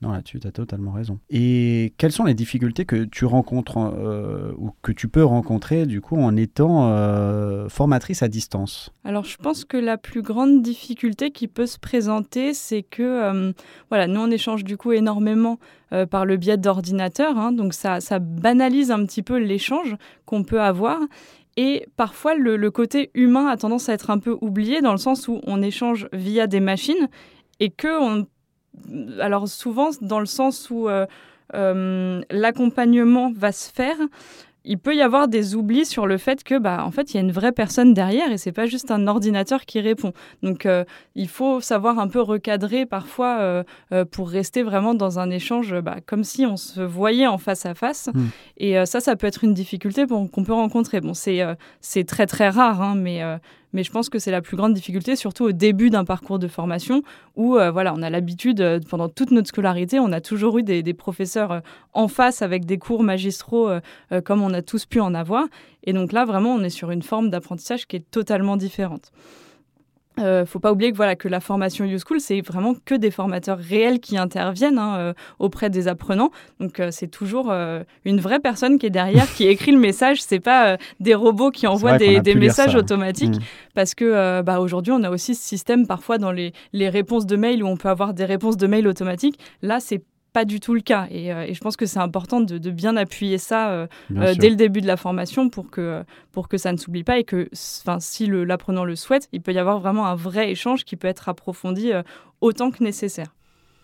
non, 0.00 0.12
là-dessus, 0.12 0.38
tu 0.38 0.46
as 0.46 0.52
totalement 0.52 0.92
raison. 0.92 1.18
Et 1.28 1.92
quelles 1.98 2.12
sont 2.12 2.24
les 2.24 2.34
difficultés 2.34 2.84
que 2.84 3.04
tu 3.04 3.24
rencontres 3.24 3.78
euh, 3.78 4.52
ou 4.56 4.70
que 4.80 4.92
tu 4.92 5.08
peux 5.08 5.24
rencontrer 5.24 5.86
du 5.86 6.00
coup 6.00 6.16
en 6.16 6.36
étant 6.36 6.90
euh, 6.90 7.68
formatrice 7.68 8.22
à 8.22 8.28
distance? 8.28 8.92
Alors 9.02 9.24
je 9.24 9.36
pense 9.36 9.64
que 9.64 9.76
la 9.76 9.98
plus 9.98 10.22
grande 10.22 10.62
difficulté 10.62 11.32
qui 11.32 11.48
peut 11.48 11.66
se 11.66 11.80
présenter, 11.80 12.54
c'est 12.54 12.84
que 12.84 13.02
euh, 13.02 13.52
voilà, 13.88 14.06
nous 14.06 14.20
on 14.20 14.30
échange 14.30 14.62
du 14.62 14.76
coup 14.76 14.92
énormément 14.92 15.58
par 16.10 16.26
le 16.26 16.36
biais 16.36 16.58
d'ordinateurs, 16.58 17.38
hein, 17.38 17.50
donc 17.50 17.72
ça, 17.72 18.02
ça 18.02 18.18
banalise 18.18 18.90
un 18.90 19.06
petit 19.06 19.22
peu 19.22 19.38
l'échange 19.38 19.96
qu'on 20.26 20.44
peut 20.44 20.60
avoir. 20.60 21.00
Et 21.56 21.86
parfois, 21.96 22.34
le, 22.34 22.58
le 22.58 22.70
côté 22.70 23.10
humain 23.14 23.46
a 23.46 23.56
tendance 23.56 23.88
à 23.88 23.94
être 23.94 24.10
un 24.10 24.18
peu 24.18 24.36
oublié 24.42 24.82
dans 24.82 24.92
le 24.92 24.98
sens 24.98 25.28
où 25.28 25.40
on 25.44 25.62
échange 25.62 26.06
via 26.12 26.46
des 26.46 26.60
machines 26.60 27.08
et 27.58 27.70
que 27.70 28.00
on 28.00 28.26
alors 29.20 29.48
souvent 29.48 29.90
dans 30.00 30.20
le 30.20 30.26
sens 30.26 30.70
où 30.70 30.88
euh, 30.88 31.06
euh, 31.54 32.20
l'accompagnement 32.30 33.32
va 33.34 33.52
se 33.52 33.70
faire, 33.70 33.96
il 34.68 34.78
peut 34.78 34.94
y 34.94 35.00
avoir 35.00 35.28
des 35.28 35.54
oublis 35.54 35.86
sur 35.86 36.06
le 36.06 36.18
fait 36.18 36.44
que 36.44 36.58
bah 36.58 36.84
en 36.84 36.90
fait 36.90 37.12
il 37.12 37.14
y 37.14 37.16
a 37.16 37.22
une 37.22 37.32
vraie 37.32 37.52
personne 37.52 37.94
derrière 37.94 38.30
et 38.30 38.36
c'est 38.36 38.52
pas 38.52 38.66
juste 38.66 38.90
un 38.90 39.06
ordinateur 39.06 39.64
qui 39.64 39.80
répond. 39.80 40.12
Donc 40.42 40.66
euh, 40.66 40.84
il 41.14 41.28
faut 41.28 41.60
savoir 41.60 41.98
un 41.98 42.06
peu 42.06 42.20
recadrer 42.20 42.84
parfois 42.84 43.38
euh, 43.40 43.64
euh, 43.92 44.04
pour 44.04 44.28
rester 44.28 44.62
vraiment 44.62 44.94
dans 44.94 45.18
un 45.18 45.30
échange 45.30 45.74
bah, 45.80 45.96
comme 46.04 46.22
si 46.22 46.44
on 46.44 46.58
se 46.58 46.82
voyait 46.82 47.26
en 47.26 47.38
face 47.38 47.64
à 47.64 47.74
face. 47.74 48.10
Mm. 48.12 48.26
Et 48.58 48.86
ça 48.86 49.00
ça 49.00 49.16
peut 49.16 49.26
être 49.26 49.42
une 49.42 49.54
difficulté 49.54 50.06
qu'on 50.06 50.44
peut 50.44 50.52
rencontrer. 50.52 51.00
Bon 51.00 51.14
c'est 51.14 51.40
c'est 51.80 52.04
très 52.04 52.26
très 52.26 52.50
rare 52.50 52.82
hein, 52.82 52.94
mais 52.94 53.22
mais 53.72 53.82
je 53.82 53.90
pense 53.90 54.08
que 54.08 54.18
c'est 54.18 54.30
la 54.30 54.40
plus 54.40 54.56
grande 54.56 54.74
difficulté, 54.74 55.16
surtout 55.16 55.44
au 55.44 55.52
début 55.52 55.90
d'un 55.90 56.04
parcours 56.04 56.38
de 56.38 56.48
formation 56.48 57.02
où 57.36 57.56
euh, 57.56 57.70
voilà, 57.70 57.94
on 57.94 58.02
a 58.02 58.10
l'habitude, 58.10 58.60
euh, 58.60 58.80
pendant 58.88 59.08
toute 59.08 59.30
notre 59.30 59.48
scolarité, 59.48 59.98
on 60.00 60.12
a 60.12 60.20
toujours 60.20 60.58
eu 60.58 60.62
des, 60.62 60.94
professeurs 60.94 61.52
euh, 61.52 61.60
en 61.92 62.08
face 62.08 62.42
avec 62.42 62.64
des 62.64 62.78
cours 62.78 63.02
magistraux 63.02 63.70
comme 64.24 64.42
on 64.42 64.52
a 64.52 64.62
tous 64.62 64.86
pu 64.86 65.00
en 65.00 65.14
avoir. 65.14 65.46
Et 65.84 65.92
donc 65.92 66.12
là, 66.12 66.24
vraiment, 66.24 66.54
on 66.54 66.62
est 66.62 66.70
sur 66.70 66.90
une 66.90 67.02
forme 67.02 67.30
d'apprentissage 67.30 67.86
qui 67.86 67.96
est 67.96 68.10
totalement 68.10 68.56
différente. 68.56 69.12
Euh, 70.20 70.46
faut 70.46 70.58
pas 70.58 70.72
oublier 70.72 70.90
que 70.90 70.96
voilà 70.96 71.16
que 71.16 71.28
la 71.28 71.40
formation 71.40 71.84
YouSchool 71.84 72.20
c'est 72.20 72.40
vraiment 72.40 72.74
que 72.84 72.94
des 72.94 73.10
formateurs 73.10 73.58
réels 73.58 74.00
qui 74.00 74.16
interviennent 74.16 74.78
hein, 74.78 74.96
euh, 74.98 75.12
auprès 75.38 75.70
des 75.70 75.88
apprenants 75.88 76.30
donc 76.60 76.80
euh, 76.80 76.88
c'est 76.90 77.08
toujours 77.08 77.52
une 78.04 78.20
vraie 78.20 78.40
personne 78.40 78.78
qui 78.78 78.86
est 78.86 78.90
derrière 78.90 79.26
qui 79.34 79.46
écrit 79.46 79.72
le 79.72 79.78
message 79.78 80.22
c'est 80.22 80.40
pas 80.40 80.76
des 81.00 81.14
robots 81.14 81.50
qui 81.50 81.66
envoient 81.66 81.98
des, 81.98 82.34
messages 82.34 82.72
ça. 82.72 82.78
automatiques 82.78 83.36
Mm. 83.36 83.42
parce 83.74 83.94
que 83.94 84.42
bah, 84.42 84.60
aujourd'hui 84.60 84.92
on 84.92 85.02
a 85.02 85.10
aussi 85.10 85.34
ce 85.34 85.42
système 85.42 85.86
parfois 85.86 86.18
dans 86.18 86.32
les, 86.32 86.52
les 86.72 86.88
réponses 86.88 87.26
de 87.26 87.36
mail 87.36 87.62
où 87.62 87.66
on 87.66 87.76
peut 87.76 87.88
avoir 87.88 88.14
des 88.14 88.24
réponses 88.24 88.56
de 88.56 88.66
mail 88.66 88.86
automatiques 88.86 89.38
là 89.62 89.80
c'est 89.80 90.02
pas 90.38 90.44
du 90.44 90.60
tout 90.60 90.74
le 90.74 90.80
cas 90.80 91.06
et, 91.10 91.32
euh, 91.32 91.44
et 91.48 91.54
je 91.54 91.60
pense 91.60 91.76
que 91.76 91.84
c'est 91.86 91.98
important 91.98 92.40
de, 92.40 92.58
de 92.58 92.70
bien 92.70 92.96
appuyer 92.96 93.38
ça 93.38 93.70
euh, 93.70 93.86
Bien 94.10 94.22
euh, 94.22 94.34
dès 94.40 94.50
le 94.50 94.56
début 94.56 94.80
de 94.80 94.86
la 94.86 94.96
formation 94.96 95.48
pour 95.50 95.68
que, 95.70 96.04
pour 96.32 96.46
que 96.48 96.58
ça 96.58 96.70
ne 96.72 96.76
s'oublie 96.76 97.02
pas 97.04 97.18
et 97.18 97.24
que 97.24 97.48
si 97.52 98.26
le- 98.26 98.44
l'apprenant 98.44 98.84
le 98.84 98.94
souhaite, 98.96 99.28
il 99.32 99.40
peut 99.40 99.52
y 99.52 99.58
avoir 99.58 99.80
vraiment 99.80 100.06
un 100.06 100.14
vrai 100.14 100.50
échange 100.50 100.84
qui 100.84 100.96
peut 100.96 101.08
être 101.08 101.28
approfondi 101.28 101.90
autant 102.40 102.70
que 102.70 102.84
nécessaire. 102.84 103.34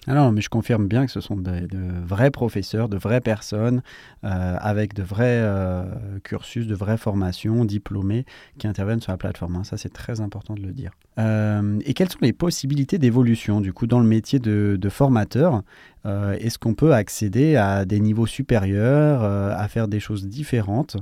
Ah 0.06 0.14
non, 0.14 0.32
mais 0.32 0.42
je 0.42 0.50
confirme 0.50 0.86
bien 0.86 1.06
que 1.06 1.12
ce 1.12 1.20
sont 1.20 1.36
de, 1.36 1.66
vrais 2.04 2.30
professeurs, 2.30 2.88
de 2.88 2.98
vraies 2.98 3.22
personnes, 3.22 3.82
euh, 4.24 4.56
avec 4.60 4.92
de 4.92 5.02
vrais 5.02 5.40
euh, 5.40 5.84
cursus, 6.22 6.66
de 6.66 6.74
vraies 6.74 6.98
formations, 6.98 7.64
diplômés, 7.64 8.26
qui 8.58 8.66
interviennent 8.66 9.00
sur 9.00 9.12
la 9.12 9.18
plateforme. 9.18 9.56
hein. 9.56 9.64
Ça, 9.64 9.78
c'est 9.78 9.92
très 9.92 10.20
important 10.20 10.54
de 10.54 10.60
le 10.60 10.72
dire. 10.72 10.90
Euh, 11.18 11.78
et 11.86 11.94
quelles 11.94 12.10
sont 12.10 12.18
les 12.20 12.34
possibilités 12.34 12.98
d'évolution, 12.98 13.62
du 13.62 13.72
coup, 13.72 13.86
dans 13.86 14.00
le 14.00 14.06
métier 14.06 14.38
de, 14.38 14.78
formateur? 14.90 15.62
Est-ce 16.04 16.58
qu'on 16.58 16.74
peut 16.74 16.92
accéder 16.92 17.56
à 17.56 17.86
des 17.86 17.98
niveaux 17.98 18.26
supérieurs, 18.26 19.22
à 19.24 19.68
faire 19.68 19.88
des 19.88 20.00
choses 20.00 20.26
différentes? 20.26 20.98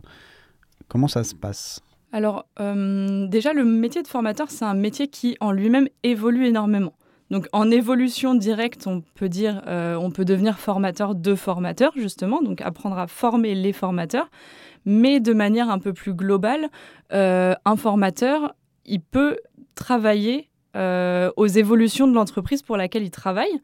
Comment 0.86 1.08
ça 1.08 1.24
se 1.24 1.34
passe? 1.34 1.80
Alors, 2.12 2.46
déjà, 2.56 3.52
le 3.52 3.64
métier 3.64 4.02
de 4.02 4.06
formateur, 4.06 4.48
c'est 4.50 4.64
un 4.64 4.74
métier 4.74 5.08
qui, 5.08 5.36
en 5.40 5.50
lui-même, 5.50 5.88
évolue 6.04 6.46
énormément. 6.46 6.92
Donc 7.32 7.48
en 7.52 7.70
évolution 7.70 8.34
directe, 8.34 8.86
on 8.86 9.02
peut 9.14 9.30
dire, 9.30 9.62
on 9.66 10.10
peut 10.10 10.26
devenir 10.26 10.58
formateur 10.58 11.14
de 11.14 11.34
formateurs 11.34 11.92
justement, 11.96 12.42
donc 12.42 12.60
apprendre 12.60 12.98
à 12.98 13.06
former 13.06 13.54
les 13.54 13.72
formateurs. 13.72 14.28
Mais 14.84 15.18
de 15.18 15.32
manière 15.32 15.70
un 15.70 15.78
peu 15.78 15.94
plus 15.94 16.12
globale, 16.12 16.68
un 17.10 17.76
formateur, 17.76 18.54
il 18.84 19.00
peut 19.00 19.38
travailler 19.74 20.50
aux 20.74 21.46
évolutions 21.46 22.06
de 22.06 22.12
l'entreprise 22.12 22.60
pour 22.60 22.76
laquelle 22.76 23.02
il 23.02 23.10
travaille. 23.10 23.62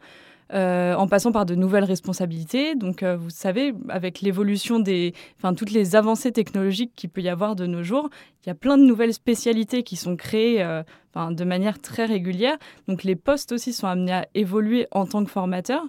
Euh, 0.55 0.95
en 0.95 1.09
passant 1.09 1.31
par 1.31 1.45
de 1.45 1.55
nouvelles 1.55 1.85
responsabilités. 1.85 2.75
Donc, 2.75 3.03
euh, 3.03 3.19
vous 3.19 3.29
savez, 3.29 3.75
avec 3.91 4.23
l'évolution 4.23 4.79
des, 4.79 5.13
enfin, 5.37 5.53
toutes 5.53 5.73
les 5.73 5.95
avancées 5.95 6.33
technologiques 6.33 6.93
qu'il 6.97 7.11
peut 7.11 7.21
y 7.21 7.29
avoir 7.29 7.55
de 7.55 7.67
nos 7.67 7.83
jours, 7.83 8.09
il 8.43 8.49
y 8.49 8.51
a 8.51 8.55
plein 8.55 8.79
de 8.79 8.83
nouvelles 8.83 9.13
spécialités 9.13 9.83
qui 9.83 9.97
sont 9.97 10.17
créées 10.17 10.63
euh, 10.63 10.83
de 11.15 11.45
manière 11.45 11.79
très 11.79 12.07
régulière. 12.07 12.57
Donc, 12.87 13.05
les 13.05 13.15
postes 13.15 13.53
aussi 13.53 13.75
sont 13.75 13.89
amenés 13.89 14.13
à 14.13 14.27
évoluer 14.35 14.87
en 14.91 15.05
tant 15.05 15.23
que 15.23 15.31
formateurs 15.31 15.85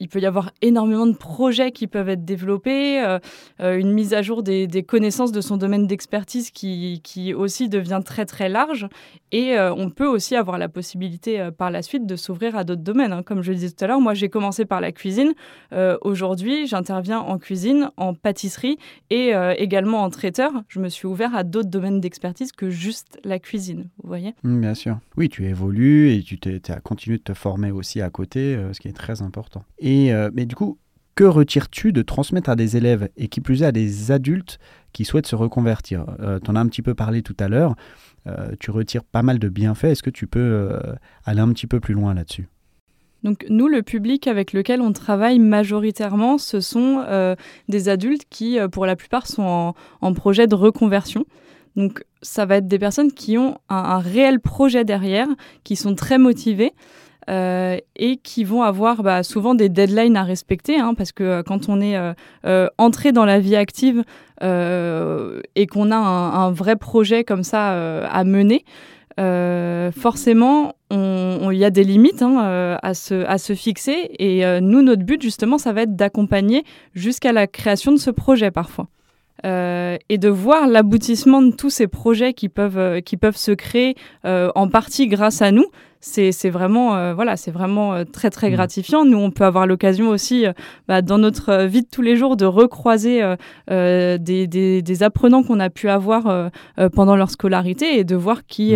il 0.00 0.08
peut 0.08 0.20
y 0.20 0.26
avoir 0.26 0.50
énormément 0.62 1.06
de 1.06 1.16
projets 1.16 1.72
qui 1.72 1.86
peuvent 1.86 2.08
être 2.08 2.24
développés, 2.24 3.02
euh, 3.02 3.18
euh, 3.60 3.78
une 3.78 3.92
mise 3.92 4.14
à 4.14 4.22
jour 4.22 4.42
des, 4.42 4.66
connaissances 4.86 5.32
de 5.32 5.40
son 5.40 5.56
domaine 5.56 5.86
d'expertise 5.86 6.50
qui, 6.50 7.00
qui, 7.02 7.34
aussi 7.34 7.68
devient 7.68 8.00
très 8.04 8.26
très 8.26 8.48
large. 8.48 8.86
Et 9.32 9.58
euh, 9.58 9.74
on 9.74 9.90
peut 9.90 10.06
aussi 10.06 10.36
avoir 10.36 10.58
la 10.58 10.68
possibilité 10.68 11.48
par 11.56 11.70
la 11.70 11.82
suite 11.82 12.06
de 12.06 12.16
s'ouvrir 12.16 12.56
à 12.56 12.64
d'autres 12.64 12.82
domaines. 12.82 13.12
Hein. 13.12 13.22
Comme 13.22 13.42
je 13.42 13.50
le 13.50 13.56
disais 13.56 13.70
tout 13.70 13.84
à 13.84 13.88
l'heure, 13.88 14.00
moi 14.00 14.14
j'ai 14.14 14.28
commencé 14.28 14.64
par 14.64 14.80
la 14.80 14.92
cuisine. 14.92 15.34
Aujourd'hui, 16.02 16.66
j'interviens 16.66 17.18
en 17.18 17.38
cuisine, 17.38 17.90
en 17.96 18.14
pâtisserie 18.14 18.78
et 19.10 19.32
également 19.56 20.02
en 20.02 20.10
traiteur. 20.10 20.52
Je 20.68 20.80
me 20.80 20.88
suis 20.88 21.06
ouvert 21.06 21.34
à 21.34 21.42
d'autres 21.42 21.68
domaines 21.68 22.00
d'expertise 22.00 22.52
que 22.52 22.70
juste 22.70 23.18
la 23.24 23.38
cuisine. 23.38 23.88
Vous 24.02 24.08
voyez 24.08 24.34
mmh, 24.42 24.60
Bien 24.60 24.74
sûr. 24.74 24.98
Oui, 25.16 25.28
tu 25.28 25.46
évolues 25.46 26.12
et 26.12 26.22
tu 26.22 26.60
as 26.68 26.80
continué 26.80 27.18
de 27.18 27.22
te 27.22 27.34
former 27.34 27.70
aussi 27.70 28.00
à 28.00 28.10
côté, 28.10 28.58
ce 28.72 28.80
qui 28.80 28.88
est 28.88 28.96
très 28.96 29.22
important. 29.22 29.64
Euh, 29.86 30.30
mais 30.34 30.46
du 30.46 30.54
coup, 30.54 30.78
que 31.14 31.24
retires-tu 31.24 31.92
de 31.92 32.02
transmettre 32.02 32.50
à 32.50 32.56
des 32.56 32.76
élèves 32.76 33.08
et 33.16 33.28
qui 33.28 33.40
plus 33.40 33.62
est 33.62 33.66
à 33.66 33.72
des 33.72 34.10
adultes 34.10 34.58
qui 34.92 35.04
souhaitent 35.04 35.26
se 35.26 35.36
reconvertir? 35.36 36.04
Euh, 36.20 36.38
Tu 36.42 36.50
en 36.50 36.56
as 36.56 36.60
un 36.60 36.66
petit 36.66 36.82
peu 36.82 36.94
parlé 36.94 37.22
tout 37.22 37.36
à 37.38 37.48
l'heure. 37.48 37.74
Euh, 38.26 38.50
tu 38.58 38.70
retires 38.70 39.04
pas 39.04 39.22
mal 39.22 39.38
de 39.38 39.48
bienfaits. 39.48 39.84
Est-ce 39.84 40.02
que 40.02 40.10
tu 40.10 40.26
peux 40.26 40.78
aller 41.24 41.40
un 41.40 41.52
petit 41.52 41.66
peu 41.66 41.80
plus 41.80 41.94
loin 41.94 42.14
là-dessus? 42.14 42.48
Donc 43.22 43.46
nous, 43.48 43.66
le 43.66 43.82
public 43.82 44.26
avec 44.26 44.52
lequel 44.52 44.80
on 44.80 44.92
travaille 44.92 45.38
majoritairement, 45.38 46.38
ce 46.38 46.60
sont 46.60 47.04
des 47.68 47.88
adultes 47.88 48.24
qui, 48.28 48.58
pour 48.70 48.86
la 48.86 48.96
plupart, 48.96 49.26
sont 49.26 49.74
en, 50.00 50.12
projet 50.12 50.46
de 50.46 50.54
reconversion. 50.54 51.24
Donc 51.76 52.04
ça 52.22 52.44
va 52.44 52.56
être 52.56 52.68
des 52.68 52.78
personnes 52.78 53.12
qui 53.12 53.38
ont 53.38 53.58
un 53.68 53.98
réel 53.98 54.40
projet 54.40 54.84
derrière, 54.84 55.28
qui 55.64 55.76
sont 55.76 55.94
très 55.94 56.18
motivées. 56.18 56.72
Euh, 57.28 57.78
et 57.96 58.18
qui 58.18 58.44
vont 58.44 58.62
avoir 58.62 59.02
bah, 59.02 59.24
souvent 59.24 59.56
des 59.56 59.68
deadlines 59.68 60.16
à 60.16 60.22
respecter, 60.22 60.78
hein, 60.78 60.94
parce 60.94 61.10
que 61.10 61.24
euh, 61.24 61.42
quand 61.42 61.68
on 61.68 61.80
est 61.80 61.96
euh, 61.96 62.68
entré 62.78 63.10
dans 63.10 63.24
la 63.24 63.40
vie 63.40 63.56
active 63.56 64.04
et 64.42 65.66
qu'on 65.66 65.90
a 65.90 65.96
un, 65.96 66.52
vrai 66.52 66.76
projet 66.76 67.24
comme 67.24 67.42
ça 67.42 68.04
à 68.04 68.24
mener, 68.24 68.64
forcément, 69.16 70.74
il 70.90 71.54
y 71.54 71.64
a 71.64 71.70
des 71.70 71.84
limites 71.84 72.20
hein, 72.20 72.78
à, 72.82 72.94
se, 72.94 73.54
fixer. 73.54 74.10
Et 74.18 74.44
nous, 74.60 74.82
notre 74.82 75.04
but, 75.04 75.22
justement, 75.22 75.56
ça 75.56 75.72
va 75.72 75.82
être 75.82 75.96
d'accompagner 75.96 76.64
jusqu'à 76.94 77.32
la 77.32 77.46
création 77.46 77.92
de 77.92 77.96
ce 77.96 78.10
projet 78.10 78.50
parfois. 78.50 78.88
et 79.42 80.18
de 80.18 80.28
voir 80.28 80.66
l'aboutissement 80.66 81.40
de 81.40 81.52
tous 81.52 81.70
ces 81.70 81.86
projets 81.86 82.34
qui 82.34 82.50
peuvent 82.50 83.00
se 83.36 83.52
créer 83.52 83.96
en 84.22 84.68
partie 84.68 85.06
grâce 85.08 85.40
à 85.40 85.50
nous, 85.50 85.66
c'est 86.00 86.50
vraiment 86.50 86.96
euh, 86.96 87.14
voilà 87.14 87.36
c'est 87.36 87.50
vraiment 87.50 87.94
euh, 87.94 88.04
très 88.04 88.30
très 88.30 88.48
mmh. 88.48 88.52
gratifiant 88.52 89.04
nous 89.04 89.18
on 89.18 89.30
peut 89.30 89.44
avoir 89.44 89.66
l'occasion 89.66 90.08
aussi 90.08 90.46
euh, 90.46 90.52
bah, 90.88 91.02
dans 91.02 91.18
notre 91.18 91.64
vie 91.64 91.82
de 91.82 91.88
tous 91.90 92.02
les 92.02 92.16
jours 92.16 92.36
de 92.36 92.44
recroiser 92.44 93.22
des, 93.68 94.46
des, 94.48 95.02
apprenants 95.02 95.42
qu'on 95.42 95.60
a 95.60 95.70
pu 95.70 95.88
avoir 95.88 96.50
pendant 96.94 97.16
leur 97.16 97.30
scolarité 97.30 97.98
et 97.98 98.04
de 98.04 98.16
voir 98.16 98.46
qui 98.46 98.74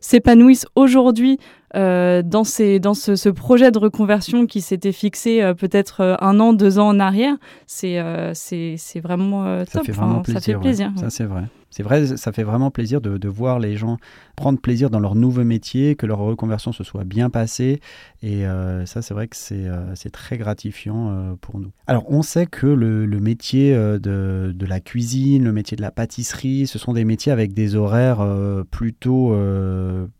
s'épanouissent 0.00 0.66
aujourd'hui 0.74 1.38
dans, 1.74 2.44
ces, 2.44 2.78
dans 2.80 2.94
ce, 2.94 3.28
projet 3.28 3.70
de 3.70 3.78
reconversion 3.78 4.46
qui 4.46 4.60
s'était 4.60 4.92
fixé 4.92 5.52
peut-être 5.58 6.18
un 6.20 6.40
an, 6.40 6.52
deux 6.52 6.78
ans 6.78 6.88
en 6.88 7.00
arrière, 7.00 7.36
c'est 7.66 8.00
c'est 8.34 9.00
vraiment 9.00 9.58
top. 9.60 9.68
Ça 9.68 9.82
fait 9.82 9.92
vraiment 9.92 10.22
plaisir. 10.22 10.40
Ça 10.40 10.52
fait 10.52 10.58
plaisir. 10.58 10.92
Ça, 10.96 11.10
c'est 11.10 11.24
vrai. 11.24 11.44
C'est 11.72 11.82
vrai, 11.82 12.18
ça 12.18 12.32
fait 12.32 12.42
vraiment 12.42 12.70
plaisir 12.70 13.00
de, 13.00 13.28
voir 13.28 13.58
les 13.58 13.76
gens 13.76 13.96
prendre 14.36 14.60
plaisir 14.60 14.90
dans 14.90 15.00
leur 15.00 15.14
nouveau 15.14 15.42
métier, 15.42 15.96
que 15.96 16.04
leur 16.04 16.18
reconversion 16.18 16.70
se 16.70 16.84
soit 16.84 17.04
bien 17.04 17.30
passée. 17.30 17.80
Et 18.22 18.46
euh, 18.46 18.84
ça, 18.84 19.00
c'est 19.00 19.14
vrai 19.14 19.26
que 19.26 19.36
c'est 19.36 19.66
euh, 19.66 19.94
très 20.12 20.36
gratifiant 20.36 21.08
euh, 21.10 21.34
pour 21.40 21.58
nous. 21.58 21.72
Alors, 21.86 22.04
on 22.08 22.20
sait 22.20 22.44
que 22.44 22.66
le, 22.66 23.06
métier 23.20 23.74
de, 23.74 24.66
la 24.66 24.80
cuisine, 24.80 25.44
le 25.44 25.52
métier 25.52 25.78
de 25.78 25.82
la 25.82 25.90
pâtisserie, 25.90 26.66
ce 26.66 26.78
sont 26.78 26.92
des 26.92 27.06
métiers 27.06 27.32
avec 27.32 27.54
des 27.54 27.74
horaires 27.74 28.22
plutôt, 28.70 29.34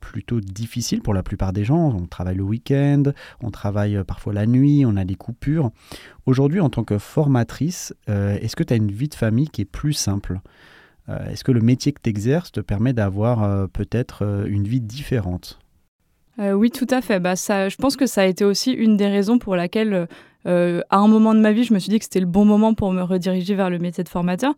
plutôt 0.01 0.41
difficiles 0.41 1.03
pour 1.03 1.13
la 1.13 1.23
plupart 1.23 1.53
des 1.53 1.65
gens. 1.65 1.95
On 1.95 2.07
travaille 2.07 2.37
le 2.37 2.45
week-end, 2.45 3.03
on 3.43 3.51
travaille 3.51 4.03
parfois 4.05 4.33
la 4.33 4.47
nuit, 4.47 4.85
on 4.87 4.97
a 4.97 5.05
des 5.05 5.17
coupures. 5.17 5.71
Aujourd'hui, 6.25 6.61
en 6.61 6.71
tant 6.71 6.85
que 6.85 6.97
formatrice, 6.97 7.93
est-ce 8.07 8.57
que 8.57 8.63
tu 8.63 8.73
as 8.73 8.77
une 8.77 8.91
vie 8.91 9.09
de 9.09 9.15
famille 9.15 9.49
qui 9.49 9.61
est 9.61 9.67
plus 9.67 9.93
simple? 9.93 10.41
Est-ce 11.09 11.45
que 11.45 11.53
le 11.53 11.61
métier 11.61 11.93
que 11.93 12.01
tu 12.03 12.11
exerces 12.11 12.53
te 12.53 12.61
permet 12.61 12.93
d'avoir 12.93 13.43
euh, 13.43 13.67
peut-être 13.67 14.25
euh, 14.25 14.47
une 14.47 14.65
vie 14.65 14.81
différente? 14.81 15.59
Oui, 16.39 16.71
tout 16.71 16.87
à 16.91 17.03
fait. 17.03 17.21
Bah, 17.21 17.37
ça, 17.37 17.69
je 17.69 17.77
pense 17.77 17.95
que 17.95 18.07
ça 18.07 18.23
a 18.23 18.25
été 18.25 18.43
aussi 18.43 18.73
une 18.73 18.97
des 18.97 19.07
raisons 19.07 19.39
pour 19.39 19.55
laquelle, 19.55 20.09
à 20.47 20.97
un 20.97 21.07
moment 21.07 21.35
de 21.35 21.41
ma 21.41 21.53
vie, 21.53 21.63
je 21.63 21.75
me 21.75 21.79
suis 21.79 21.91
dit 21.91 21.99
que 21.99 22.07
c'était 22.07 22.21
le 22.21 22.27
bon 22.27 22.47
moment 22.47 22.73
pour 22.73 22.91
me 22.91 23.03
rediriger 23.03 23.55
vers 23.55 23.69
le 23.69 23.79
métier 23.79 24.03
de 24.03 24.09
formateur. 24.09 24.55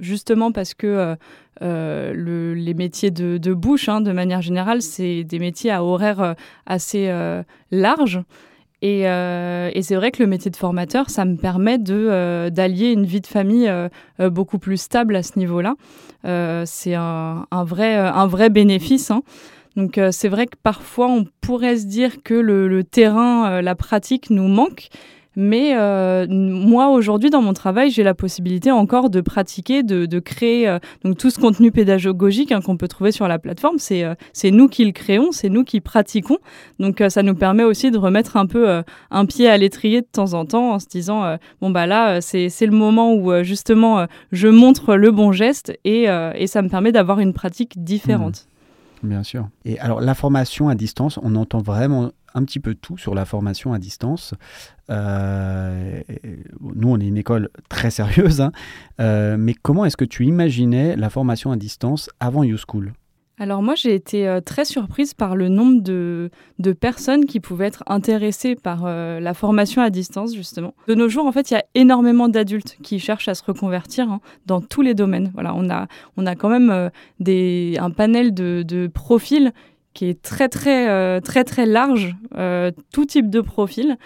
Justement 0.00 0.50
parce 0.50 0.74
que 0.74 1.16
les 1.60 2.74
métiers 2.74 3.12
de, 3.12 3.54
bouche, 3.54 3.88
hein, 3.88 4.00
de 4.00 4.10
manière 4.10 4.42
générale, 4.42 4.82
c'est 4.82 5.22
des 5.22 5.38
métiers 5.38 5.70
à 5.70 5.84
horaire 5.84 6.34
assez 6.66 7.08
Euh, 8.84 9.70
et, 9.72 9.82
c'est 9.82 9.94
vrai 9.94 10.10
que 10.10 10.22
le 10.22 10.28
métier 10.28 10.50
de 10.50 10.56
formateur, 10.56 11.10
ça 11.10 11.24
me 11.24 11.36
permet 11.36 11.78
de 11.78 11.94
euh, 11.94 12.50
d'allier 12.50 12.90
une 12.90 13.04
vie 13.04 13.20
de 13.20 13.26
famille 13.26 13.68
euh, 13.68 13.88
beaucoup 14.30 14.58
plus 14.58 14.80
stable 14.80 15.16
à 15.16 15.22
ce 15.22 15.38
niveau-là. 15.38 15.74
c'est 16.66 16.94
un, 16.94 17.46
vrai, 17.64 17.94
un 17.96 18.26
vrai 18.26 18.50
bénéfice. 18.50 19.10
Hein. 19.10 19.22
Donc 19.76 19.98
c'est 20.10 20.28
vrai 20.28 20.46
que 20.46 20.56
parfois 20.62 21.08
on 21.08 21.24
pourrait 21.40 21.78
se 21.78 21.86
dire 21.86 22.22
que 22.22 22.34
le 22.34 22.84
terrain, 22.84 23.62
la 23.62 23.74
pratique 23.74 24.30
nous 24.30 24.48
manque. 24.48 24.88
Mais 25.34 25.74
euh, 25.76 26.26
moi, 26.28 26.88
aujourd'hui, 26.88 27.30
dans 27.30 27.40
mon 27.40 27.54
travail, 27.54 27.90
j'ai 27.90 28.02
la 28.02 28.14
possibilité 28.14 28.70
encore 28.70 29.08
de 29.08 29.20
pratiquer, 29.20 29.82
de, 29.82 30.18
créer 30.18 30.68
euh, 30.68 30.78
donc 31.04 31.16
tout 31.16 31.30
ce 31.30 31.38
contenu 31.38 31.70
pédagogique 31.70 32.52
hein, 32.52 32.60
qu'on 32.60 32.76
peut 32.76 32.88
trouver 32.88 33.12
sur 33.12 33.28
la 33.28 33.38
plateforme. 33.38 33.78
C'est 33.78 34.04
euh, 34.04 34.14
c'est 34.32 34.50
nous 34.50 34.68
qui 34.68 34.84
le 34.84 34.92
créons, 34.92 35.32
c'est 35.32 35.48
nous 35.48 35.64
qui 35.64 35.80
pratiquons. 35.80 36.38
Donc 36.78 37.02
ça 37.08 37.22
nous 37.22 37.34
permet 37.34 37.64
aussi 37.64 37.90
de 37.90 37.98
remettre 37.98 38.36
un 38.36 38.46
peu 38.46 38.82
un 39.10 39.26
pied 39.26 39.48
à 39.48 39.56
l'étrier 39.56 40.02
de 40.02 40.06
temps 40.10 40.34
en 40.34 40.44
temps 40.44 40.72
en 40.72 40.78
se 40.78 40.86
disant 40.86 41.36
bon 41.60 41.70
bah 41.70 41.86
là 41.86 42.20
c'est 42.20 42.48
le 42.60 42.72
moment 42.72 43.14
où 43.14 43.42
justement 43.42 44.06
je 44.32 44.48
montre 44.48 44.96
le 44.96 45.10
bon 45.10 45.32
geste 45.32 45.72
et, 45.84 46.04
et 46.34 46.46
ça 46.46 46.62
me 46.62 46.68
permet 46.68 46.92
d'avoir 46.92 47.20
une 47.20 47.32
pratique 47.32 47.82
différente. 47.82 48.46
Mmh. 49.02 49.08
Bien 49.08 49.22
sûr. 49.22 49.48
Et 49.64 49.78
alors 49.80 50.00
la 50.00 50.14
formation 50.14 50.68
à 50.68 50.74
distance, 50.74 51.18
on 51.22 51.34
entend 51.34 51.60
vraiment 51.60 52.12
un 52.34 52.44
petit 52.44 52.60
peu 52.60 52.74
tout 52.74 52.98
sur 52.98 53.14
la 53.14 53.24
formation 53.24 53.72
à 53.72 53.78
distance. 53.78 54.34
Euh, 54.90 56.00
nous, 56.60 56.88
on 56.88 56.98
est 56.98 57.06
une 57.06 57.18
école 57.18 57.50
très 57.68 57.90
sérieuse, 57.90 58.40
hein. 58.40 58.52
euh, 59.00 59.36
mais 59.38 59.54
comment 59.54 59.84
est-ce 59.84 59.96
que 59.96 60.04
tu 60.04 60.26
imaginais 60.26 60.96
la 60.96 61.10
formation 61.10 61.52
à 61.52 61.56
distance 61.56 62.10
avant 62.20 62.42
YouSchool? 62.42 62.92
Alors 63.38 63.62
moi 63.62 63.74
j'ai 63.74 63.94
été 63.94 64.28
euh, 64.28 64.40
très 64.40 64.64
surprise 64.64 65.14
par 65.14 65.34
le 65.34 65.48
nombre 65.48 65.82
de, 65.82 66.30
personnes 66.78 67.24
qui 67.24 67.40
pouvaient 67.40 67.66
être 67.66 67.82
intéressées 67.86 68.54
par 68.54 68.84
la 68.84 69.34
formation 69.34 69.82
à 69.82 69.90
distance 69.90 70.34
justement. 70.34 70.74
De 70.86 70.94
nos 70.94 71.08
jours 71.08 71.26
en 71.26 71.32
fait 71.32 71.50
il 71.50 71.54
y 71.54 71.56
a 71.56 71.64
énormément 71.74 72.28
d'adultes 72.28 72.76
qui 72.82 73.00
cherchent 73.00 73.28
à 73.28 73.34
se 73.34 73.42
reconvertir 73.42 74.08
hein, 74.08 74.20
dans 74.46 74.60
tous 74.60 74.82
les 74.82 74.94
domaines. 74.94 75.32
Voilà, 75.34 75.54
on 75.56 75.70
a, 75.70 75.88
on 76.16 76.26
a 76.26 76.36
quand 76.36 76.50
même 76.50 76.90
des, 77.18 77.78
un 77.80 77.90
panel 77.90 78.32
de, 78.32 78.62
de 78.66 78.86
profils 78.86 79.52
qui 79.94 80.06
est 80.08 80.20
très 80.20 80.48
très 80.48 80.88
euh, 80.88 81.20
très 81.20 81.44
très 81.44 81.66
large, 81.66 82.14
euh, 82.36 82.70
tout 82.92 83.06
type 83.06 83.30
de 83.30 83.40
profil 83.40 83.96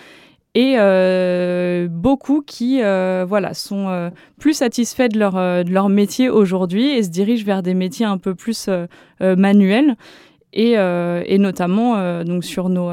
et 0.55 0.76
euh, 0.78 1.87
beaucoup 1.90 2.40
qui 2.40 2.81
voilà 2.81 3.52
sont 3.52 4.11
plus 4.38 4.55
satisfaits 4.55 5.09
de 5.09 5.19
leur 5.19 5.35
de 5.35 5.71
leur 5.71 5.90
métier 5.90 6.31
aujourd'hui 6.31 6.97
et 6.97 7.02
se 7.02 7.11
dirigent 7.11 7.45
vers 7.45 7.62
des 7.62 7.75
métiers 7.75 8.07
un 8.07 8.16
peu 8.16 8.35
plus 8.35 8.71
manuels 9.21 9.97
et, 10.55 10.73
et 10.73 11.38
notamment 11.38 12.25
donc 12.25 12.43
sur 12.43 12.71
nos 12.71 12.90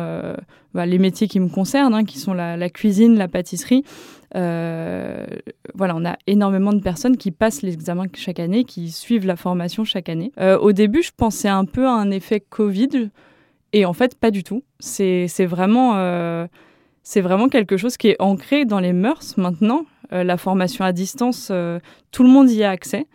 bah, 0.73 0.85
les 0.85 0.97
métiers 0.97 1.29
qui 1.29 1.39
me 1.39 1.47
concernent 1.47 1.93
hein, 1.93 2.03
qui 2.03 2.19
sont 2.19 2.33
la, 2.33 2.69
cuisine 2.69 3.17
la 3.17 3.29
pâtisserie 3.29 3.85
voilà, 4.33 5.95
on 5.95 6.05
a 6.05 6.17
énormément 6.27 6.73
de 6.73 6.81
personnes 6.81 7.17
qui 7.17 7.31
passent 7.31 7.61
l'examen 7.61 8.05
chaque 8.15 8.39
année, 8.39 8.63
qui 8.63 8.91
suivent 8.91 9.25
la 9.25 9.35
formation 9.35 9.83
chaque 9.83 10.09
année. 10.09 10.31
Euh, 10.39 10.57
au 10.57 10.71
début, 10.71 11.03
je 11.03 11.11
pensais 11.15 11.49
un 11.49 11.65
peu 11.65 11.85
à 11.85 11.91
un 11.91 12.11
effet 12.11 12.39
Covid. 12.39 13.09
Et 13.73 13.85
en 13.85 13.93
fait, 13.93 14.15
pas 14.15 14.31
du 14.31 14.43
tout. 14.43 14.63
C'est 14.79 15.45
vraiment, 15.45 15.93
euh, 15.95 16.47
vraiment 17.15 17.49
quelque 17.49 17.77
chose 17.77 17.97
qui 17.97 18.09
est 18.09 18.21
ancré 18.21 18.65
dans 18.65 18.79
les 18.79 18.93
mœurs 18.93 19.35
maintenant. 19.37 19.85
Euh, 20.13 20.23
la 20.23 20.37
formation 20.37 20.85
à 20.85 20.91
distance, 20.91 21.49
euh, 21.51 21.79
tout 22.11 22.23
le 22.23 22.29
monde 22.29 22.49
y 22.51 22.63
a 22.63 22.69
accès. 22.69 23.07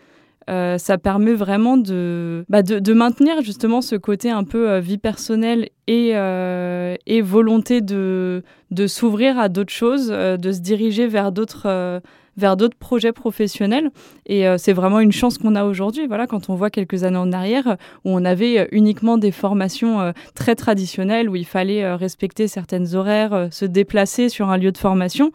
Ça 0.49 0.99
permet 0.99 1.35
vraiment 1.35 1.76
de, 1.76 2.45
bah 2.49 2.62
de, 2.62 2.93
maintenir 2.93 3.43
justement 3.43 3.83
ce 3.83 3.97
côté 3.97 4.31
un 4.31 4.45
peu 4.45 4.78
vie 4.78 4.99
personnelle 4.99 5.69
et, 5.87 6.11
et 6.12 7.21
volonté 7.23 7.81
de, 7.81 8.43
de 8.71 8.87
s'ouvrir 8.87 9.38
à 9.38 9.49
d'autres 9.49 9.73
choses, 9.73 10.09
de 10.09 10.52
se 10.52 10.61
diriger 10.61 11.07
vers 11.07 11.33
d'autres 11.33 12.00
vers 12.38 12.57
d'autres 12.57 12.76
projets 12.76 13.12
professionnels. 13.12 13.90
Et 14.26 14.47
euh, 14.47 14.57
c'est 14.59 14.73
vraiment 14.73 15.00
une 15.00 15.12
chance 15.12 15.37
qu'on 15.37 15.54
a 15.54 15.64
aujourd'hui. 15.64 16.07
Voilà, 16.07 16.26
quand 16.26 16.49
on 16.49 16.54
voit 16.54 16.71
quelques 16.71 17.04
années 17.04 17.18
en 17.18 17.33
arrière 17.33 17.76
où 18.04 18.11
on 18.11 18.25
avait 18.25 18.61
euh, 18.61 18.66
uniquement 18.73 19.18
des 19.18 19.33
formations 19.33 20.00
euh, 20.00 20.12
très 20.35 20.54
traditionnelles, 20.54 21.28
où 21.28 21.37
il 21.37 21.45
fallait 21.45 21.95
respecter 21.95 22.49
certaines 22.49 22.95
horaires, 22.95 23.49
se 23.50 23.64
déplacer 23.64 24.28
sur 24.28 24.49
un 24.49 24.57
lieu 24.57 24.73
de 24.73 24.78
formation. 24.78 25.33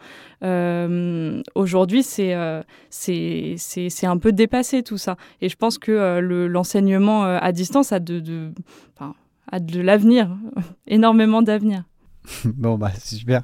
aujourd'hui, 1.54 2.02
c'est 2.02 2.34
c'est 2.90 4.06
un 4.06 4.16
peu 4.16 4.32
dépassé 4.32 4.82
tout 4.82 4.98
ça. 4.98 5.16
Et 5.40 5.48
je 5.48 5.56
pense 5.56 5.78
que 5.78 6.18
l'enseignement 6.48 7.24
à 7.24 7.52
distance 7.52 7.92
a 7.92 8.00
de, 8.00 8.52
a 9.50 9.60
de 9.60 9.80
l'avenir, 9.80 10.30
énormément 10.86 11.42
d'avenir. 11.42 11.84
bon, 12.44 12.78
bah, 12.78 12.90
c'est 12.94 13.16
super. 13.16 13.42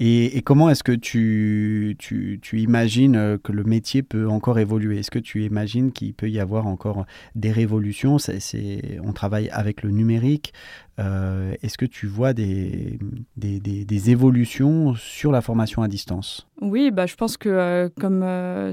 Et, 0.00 0.42
comment 0.42 0.70
est-ce 0.70 0.82
que 0.82 0.92
tu, 0.92 1.96
tu, 1.98 2.38
tu, 2.42 2.60
imagines 2.60 3.16
euh, 3.16 3.38
que 3.38 3.52
le 3.52 3.64
métier 3.64 4.02
peut 4.02 4.28
encore 4.28 4.58
évoluer? 4.58 4.98
Est-ce 4.98 5.10
que 5.10 5.18
tu 5.18 5.44
imagines 5.44 5.92
qu'il 5.92 6.14
peut 6.14 6.28
y 6.28 6.40
avoir 6.40 6.66
encore 6.66 7.06
des 7.34 7.52
révolutions? 7.52 8.18
C'est, 8.18 9.00
On 9.04 9.12
travaille 9.12 9.48
avec 9.50 9.82
le 9.82 9.90
numérique. 9.90 10.52
Euh, 10.98 11.54
est-ce 11.62 11.78
que 11.78 11.86
tu 11.86 12.08
vois 12.08 12.32
des, 12.32 12.98
des, 13.36 13.60
des, 13.60 14.10
évolutions 14.10 14.94
sur 14.94 15.30
la 15.30 15.40
formation 15.40 15.82
à 15.82 15.88
distance? 15.88 16.48
Oui, 16.60 16.90
bah, 16.90 17.06
je 17.06 17.14
pense 17.14 17.36
que, 17.36 17.48
euh, 17.48 17.88
comme 18.00 18.24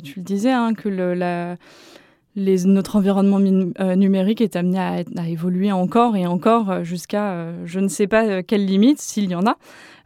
tu 0.01 0.19
le 0.19 0.23
disais, 0.23 0.51
hein, 0.51 0.73
que 0.73 0.89
le, 0.89 1.13
la 1.13 1.57
notre 2.35 2.97
environnement 2.97 3.39
euh, 3.79 3.95
numérique 3.95 4.41
est 4.41 4.55
amené 4.55 4.79
à, 4.79 5.27
évoluer 5.27 5.71
encore 5.71 6.15
et 6.15 6.27
encore 6.27 6.69
euh, 6.69 6.83
jusqu'à 6.83 7.31
euh, 7.31 7.61
je 7.65 7.79
ne 7.79 7.87
sais 7.87 8.07
pas 8.07 8.43
quelle 8.43 8.65
limite, 8.65 8.99
s'il 8.99 9.29
y 9.29 9.35
en 9.35 9.43
a. 9.45 9.57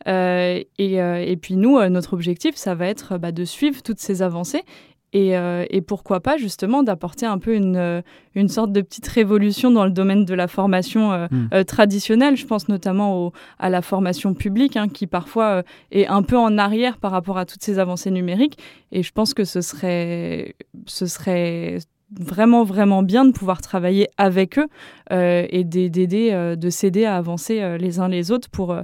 Et, 0.07 1.37
puis 1.41 1.55
nous, 1.55 1.79
notre 1.89 2.13
objectif, 2.13 2.55
ça 2.55 2.75
va 2.75 2.87
être 2.87 3.17
bah, 3.17 3.31
de 3.31 3.45
suivre 3.45 3.81
toutes 3.81 3.99
ces 3.99 4.21
avancées 4.21 4.63
et, 5.11 5.81
pourquoi 5.87 6.19
pas 6.19 6.37
justement 6.37 6.83
d'apporter 6.83 7.25
un 7.25 7.39
peu 7.39 7.55
une, 7.55 8.03
une, 8.35 8.47
sorte 8.47 8.71
de 8.71 8.81
petite 8.81 9.07
révolution 9.07 9.71
dans 9.71 9.85
le 9.85 9.91
domaine 9.91 10.23
de 10.23 10.33
la 10.35 10.47
formation 10.47 11.27
hmm. 11.31 11.63
traditionnelle. 11.65 12.37
Je 12.37 12.45
pense 12.45 12.69
notamment 12.69 13.33
à 13.57 13.69
la 13.69 13.81
formation 13.81 14.33
publique 14.35 14.77
hein, 14.77 14.87
qui 14.87 15.07
parfois 15.07 15.63
est 15.91 16.07
un 16.07 16.21
peu 16.21 16.37
en 16.37 16.57
arrière 16.57 16.97
par 16.97 17.11
rapport 17.11 17.37
à 17.37 17.45
toutes 17.45 17.63
ces 17.63 17.79
avancées 17.79 18.11
numériques. 18.11 18.57
Et 18.91 19.03
je 19.03 19.11
pense 19.11 19.33
que 19.33 19.43
ce 19.43 19.61
serait, 19.61 20.55
ce 20.85 21.07
serait 21.07 21.79
vraiment 22.17 22.63
vraiment 22.63 23.03
bien 23.03 23.25
de 23.25 23.31
pouvoir 23.31 23.61
travailler 23.61 24.09
avec 24.17 24.57
eux 24.57 24.67
euh, 25.11 25.45
et 25.49 25.63
d'aider, 25.63 26.31
euh, 26.31 26.55
de 26.55 26.69
s'aider 26.69 27.05
à 27.05 27.17
avancer 27.17 27.61
euh, 27.61 27.77
les 27.77 27.99
uns 27.99 28.07
les 28.07 28.31
autres 28.31 28.49
pour, 28.49 28.75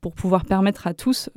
pour 0.00 0.14
pouvoir 0.14 0.44
permettre 0.44 0.86
à 0.86 0.94
tous 0.94 1.30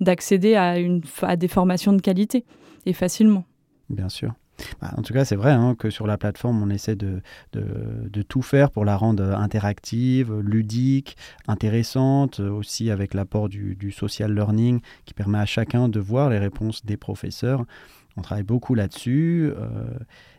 d'accéder 0.00 0.54
à, 0.54 0.76
à 1.22 1.36
des 1.36 1.48
formations 1.48 1.92
de 1.92 2.02
qualité 2.02 2.44
et 2.86 2.92
facilement. 2.92 3.44
Bien 3.88 4.08
sûr. 4.08 4.32
Bah, 4.80 4.92
en 4.96 5.02
tout 5.02 5.14
cas, 5.14 5.24
c'est 5.24 5.36
vrai 5.36 5.52
hein, 5.52 5.76
que 5.78 5.88
sur 5.88 6.08
la 6.08 6.18
plateforme, 6.18 6.60
on 6.60 6.68
essaie 6.68 6.96
de, 6.96 7.20
de, 7.52 7.64
de, 8.10 8.22
tout 8.22 8.42
faire 8.42 8.72
pour 8.72 8.84
la 8.84 8.96
rendre 8.96 9.22
interactive, 9.22 10.36
ludique, 10.40 11.16
intéressante, 11.46 12.40
aussi 12.40 12.90
avec 12.90 13.14
l'apport 13.14 13.48
du, 13.48 13.76
du, 13.76 13.92
social 13.92 14.34
learning 14.34 14.80
qui 15.04 15.14
permet 15.14 15.38
à 15.38 15.46
chacun 15.46 15.88
de 15.88 16.00
voir 16.00 16.28
les 16.28 16.38
réponses 16.38 16.84
des 16.84 16.96
professeurs. 16.96 17.64
On 18.16 18.22
travaille 18.22 18.42
beaucoup 18.42 18.74
là-dessus 18.74 19.52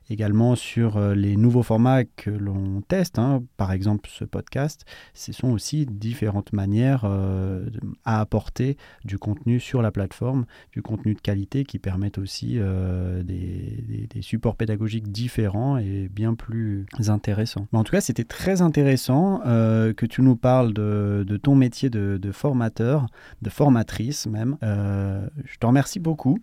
également 0.10 0.56
sur 0.56 0.98
euh, 0.98 1.14
les 1.14 1.36
nouveaux 1.36 1.64
formats 1.64 2.04
que 2.04 2.30
l'on 2.30 2.82
teste, 2.82 3.20
hein. 3.20 3.44
par 3.58 3.72
exemple 3.72 4.10
ce 4.12 4.26
podcast, 4.26 4.86
ce 5.14 5.32
sont 5.32 5.50
aussi 5.50 5.86
différentes 5.86 6.54
manières 6.54 7.04
euh, 7.06 7.70
à 8.06 8.20
apporter 8.20 8.78
du 9.06 9.18
contenu 9.18 9.60
sur 9.60 9.82
la 9.82 9.92
plateforme, 9.92 10.46
du 10.72 10.82
contenu 10.82 11.14
de 11.14 11.22
qualité 11.22 11.64
qui 11.64 11.80
permettent 11.80 12.18
aussi 12.18 12.56
euh, 12.58 13.24
des, 13.24 13.78
supports 14.22 14.56
pédagogiques 14.56 15.12
différents 15.12 15.78
et 15.78 16.10
bien 16.10 16.34
plus 16.34 16.86
intéressants. 17.08 17.68
en 17.72 17.84
tout 17.84 17.92
cas, 17.92 18.02
c'était 18.02 18.26
très 18.26 18.62
intéressant 18.62 19.40
que 19.40 20.06
tu 20.06 20.22
nous 20.22 20.36
parles 20.36 20.74
de, 20.74 21.40
ton 21.42 21.56
métier 21.56 21.90
de, 21.90 22.18
de, 22.22 22.32
formateur, 22.32 23.06
de 23.42 23.50
formatrice 23.50 24.28
même. 24.28 24.58
je 24.62 25.58
te 25.58 25.66
remercie 25.66 26.00
beaucoup. 26.00 26.38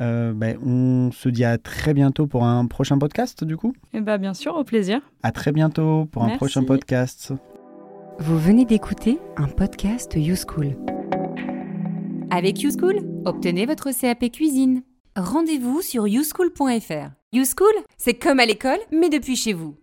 Euh, 0.00 0.32
ben, 0.32 0.58
on 0.64 1.10
se 1.12 1.28
dit 1.28 1.44
à 1.44 1.58
très 1.58 1.94
bientôt 1.94 2.26
pour 2.26 2.44
un 2.44 2.66
prochain 2.66 2.98
podcast, 2.98 3.44
du 3.44 3.56
coup. 3.56 3.72
Eh 3.94 4.00
ben, 4.00 4.18
bien 4.18 4.34
sûr, 4.34 4.56
au 4.56 4.64
plaisir. 4.64 5.00
À 5.22 5.32
très 5.32 5.52
bientôt 5.52 6.06
pour 6.06 6.24
un 6.24 6.36
prochain 6.36 6.64
podcast. 6.64 7.32
Vous 8.18 8.38
venez 8.38 8.64
d'écouter 8.64 9.18
un 9.36 9.48
podcast 9.48 10.14
YouSchool. 10.16 10.76
Avec 12.30 12.62
YouSchool, 12.62 13.00
obtenez 13.24 13.66
votre 13.66 13.90
CAP 13.98 14.30
cuisine. 14.32 14.82
Rendez-vous 15.16 15.80
sur 15.80 16.06
youschool.fr. 16.06 17.10
YouSchool, 17.32 17.74
c'est 17.96 18.14
comme 18.14 18.40
à 18.40 18.46
l'école, 18.46 18.78
mais 18.92 19.08
depuis 19.08 19.36
chez 19.36 19.52
vous. 19.52 19.76